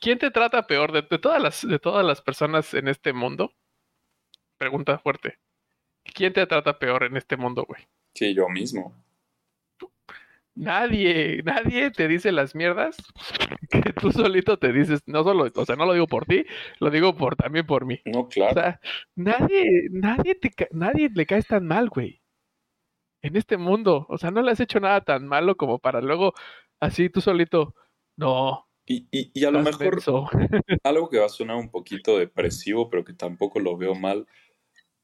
[0.00, 3.54] ¿quién te trata peor de, todas las, de todas las personas en este mundo?
[4.58, 5.38] Pregunta fuerte.
[6.04, 7.82] ¿Quién te trata peor en este mundo, güey?
[8.14, 8.94] Sí, yo mismo.
[10.54, 12.96] Nadie, nadie te dice las mierdas
[13.70, 16.44] que tú solito te dices, no solo, o sea, no lo digo por ti,
[16.78, 18.00] lo digo por también por mí.
[18.04, 18.50] No, claro.
[18.50, 18.80] O sea,
[19.14, 22.22] nadie, nadie te, nadie le caes tan mal, güey
[23.22, 24.06] en este mundo.
[24.08, 26.34] O sea, no le has hecho nada tan malo como para luego,
[26.80, 27.74] así tú solito,
[28.16, 28.68] no.
[28.84, 30.02] Y, y, a lo mejor
[30.82, 34.26] algo que va a sonar un poquito depresivo, pero que tampoco lo veo mal.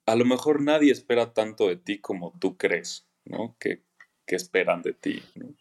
[0.08, 3.56] A lo mejor nadie espera tanto de ti como tú crees, ¿no?
[3.60, 3.82] Que,
[4.26, 5.54] que esperan de ti, ¿no?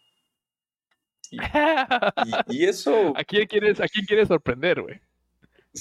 [1.30, 1.38] Y,
[2.64, 3.12] eso.
[3.14, 5.00] ¿A quién quieres, a quién quieres sorprender, güey?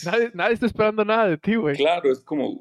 [0.04, 1.78] Nadie, nadie, está esperando nada de ti, güey.
[1.78, 2.60] Claro, es como,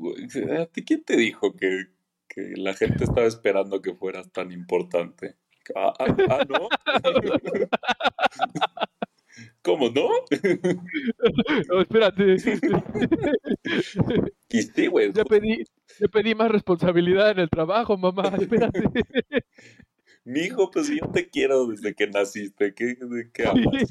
[0.87, 1.87] ¿quién te dijo que,
[2.29, 5.35] que la gente estaba esperando que fueras tan importante.
[5.75, 6.69] Ah, ah, ah ¿no?
[9.67, 10.09] ¿Cómo no?
[11.69, 12.37] no, espérate.
[14.49, 15.13] Y sí, güey.
[15.13, 15.65] Ya pedí,
[15.99, 18.33] ya pedí más responsabilidad en el trabajo, mamá.
[18.41, 18.81] Espérate.
[20.25, 22.75] Mi hijo, pues yo te quiero desde que naciste.
[22.75, 22.97] ¿Qué,
[23.35, 23.89] qué hablas?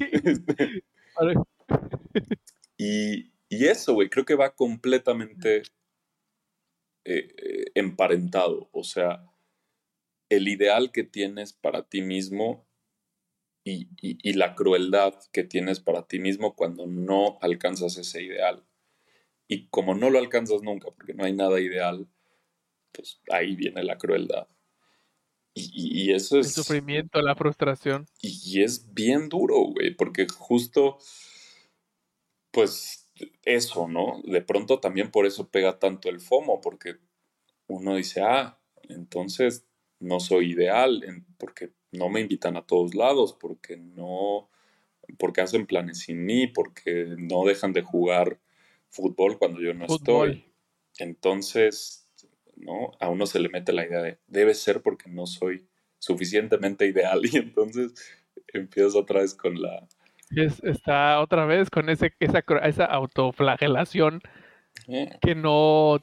[2.78, 5.58] y, y eso, güey, creo que va completamente
[7.04, 8.70] eh, eh, emparentado.
[8.72, 9.22] O sea,
[10.30, 12.66] el ideal que tienes para ti mismo
[13.68, 18.64] y, y, la crueldad que tienes para ti mismo cuando no alcanzas ese ideal.
[19.48, 22.06] Y como no lo alcanzas nunca, porque no hay nada ideal,
[22.92, 24.46] pues ahí viene la crueldad.
[25.52, 26.46] Y, eso es...
[26.46, 28.06] El sufrimiento, la frustración.
[28.20, 30.98] Y, es bien duro, güey, porque justo,
[32.52, 33.10] pues
[33.42, 34.22] eso, ¿no?
[34.24, 36.98] De pronto también por eso pega tanto el FOMO, porque
[37.66, 39.66] uno dice, ah, entonces
[39.98, 41.02] no soy ideal,
[41.36, 44.48] porque no me invitan a todos lados, porque no,
[45.18, 48.40] porque hacen planes sin mí, porque no dejan de jugar
[48.88, 50.44] fútbol cuando yo no estoy.
[50.98, 52.08] Entonces,
[52.56, 52.92] ¿no?
[53.00, 55.66] A uno se le mete la idea de, debe ser porque no soy
[55.98, 57.94] suficientemente ideal y entonces
[58.52, 59.86] empiezas otra vez con la...
[60.30, 64.20] está otra vez con ese, esa, esa autoflagelación
[64.88, 65.10] eh.
[65.20, 66.00] que no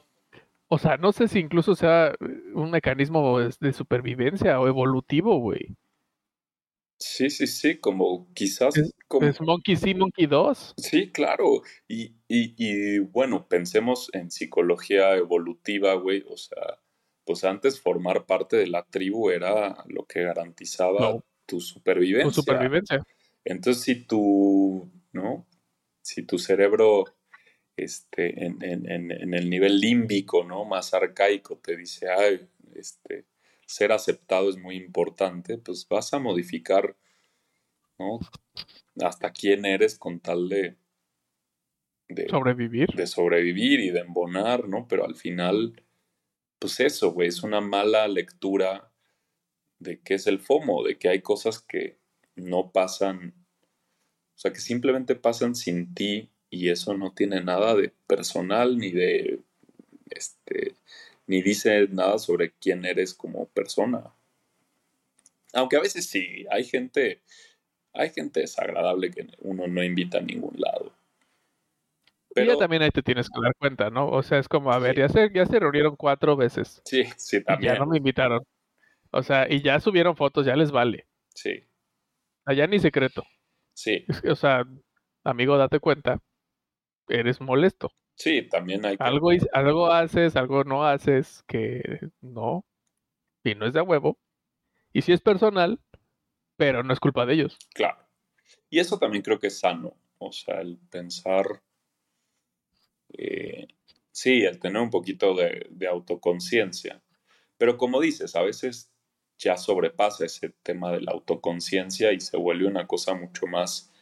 [0.68, 2.14] o sea, no sé si incluso sea
[2.54, 5.76] un mecanismo de supervivencia o evolutivo, güey.
[6.98, 8.76] Sí, sí, sí, como quizás...
[8.76, 9.28] Es, como...
[9.40, 10.74] Monkey sí, Monkey 2.
[10.76, 11.62] Sí, claro.
[11.88, 16.24] Y, y, y, bueno, pensemos en psicología evolutiva, güey.
[16.28, 16.80] O sea,
[17.24, 22.30] pues antes formar parte de la tribu era lo que garantizaba tu supervivencia.
[22.30, 23.02] Tu supervivencia.
[23.44, 25.46] Entonces, si tu, ¿no?
[26.00, 27.04] Si tu cerebro
[27.76, 30.64] este, en, el nivel límbico, ¿no?
[30.64, 33.26] Más arcaico, te dice, ay, este,
[33.66, 36.96] ser aceptado es muy importante, pues vas a modificar,
[37.98, 38.20] ¿no?
[39.02, 40.76] Hasta quién eres con tal de,
[42.08, 42.88] de sobrevivir.
[42.94, 44.86] De sobrevivir y de embonar, ¿no?
[44.86, 45.82] Pero al final,
[46.58, 48.90] pues eso, güey, es una mala lectura
[49.80, 51.98] de qué es el FOMO, de que hay cosas que
[52.36, 53.34] no pasan,
[54.34, 58.92] o sea, que simplemente pasan sin ti y eso no tiene nada de personal ni
[58.92, 59.40] de
[60.08, 60.74] este
[61.26, 64.04] ni dice nada sobre quién eres como persona.
[65.52, 67.22] Aunque a veces sí, hay gente
[67.92, 70.92] hay gente desagradable que uno no invita a ningún lado.
[72.34, 74.08] Pero ya también ahí te tienes que dar cuenta, ¿no?
[74.08, 76.82] O sea, es como, a ver, ya se, ya se reunieron cuatro veces.
[76.84, 77.74] Sí, sí, también.
[77.74, 78.44] ya no me invitaron.
[79.12, 81.06] O sea, y ya subieron fotos, ya les vale.
[81.28, 81.64] Sí.
[82.44, 83.22] Allá ni secreto.
[83.72, 84.04] Sí.
[84.28, 84.64] O sea,
[85.22, 86.20] amigo, date cuenta
[87.08, 87.90] eres molesto.
[88.16, 91.82] Sí, también hay Algo, algo haces, algo no haces que
[92.20, 92.64] no,
[93.42, 94.18] y no es de huevo.
[94.92, 95.80] Y sí es personal,
[96.56, 97.58] pero no es culpa de ellos.
[97.74, 97.98] Claro.
[98.70, 99.96] Y eso también creo que es sano.
[100.18, 101.62] O sea, el pensar.
[103.12, 103.66] Eh,
[104.12, 107.02] sí, el tener un poquito de, de autoconciencia.
[107.58, 108.92] Pero como dices, a veces
[109.38, 113.92] ya sobrepasa ese tema de la autoconciencia y se vuelve una cosa mucho más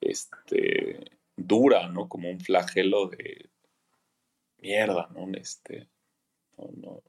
[0.00, 0.95] este,
[1.46, 2.08] dura, ¿no?
[2.08, 3.50] Como un flagelo de
[4.58, 5.26] mierda, ¿no?
[5.36, 5.88] Este,
[6.56, 7.02] no,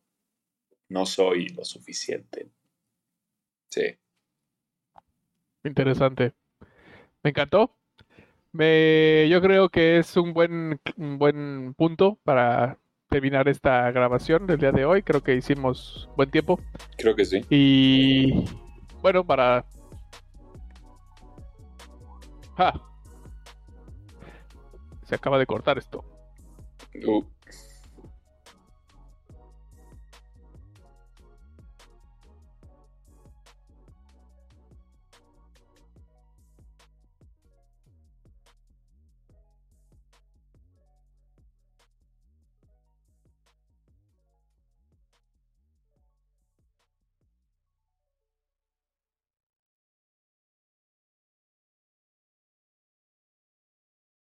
[0.90, 2.48] no, soy lo suficiente.
[3.70, 3.98] Sí.
[5.64, 6.34] Interesante.
[7.24, 7.76] Me encantó.
[8.52, 12.80] Me, yo creo que es un buen, un buen punto para
[13.10, 15.04] terminar esta grabación del día de hoy.
[15.04, 16.60] Creo que hicimos buen tiempo.
[16.98, 17.42] Creo que sí.
[17.50, 18.46] Y
[19.02, 19.66] bueno, para...
[25.08, 26.04] Se acaba de cortar esto.
[27.06, 27.24] Uh.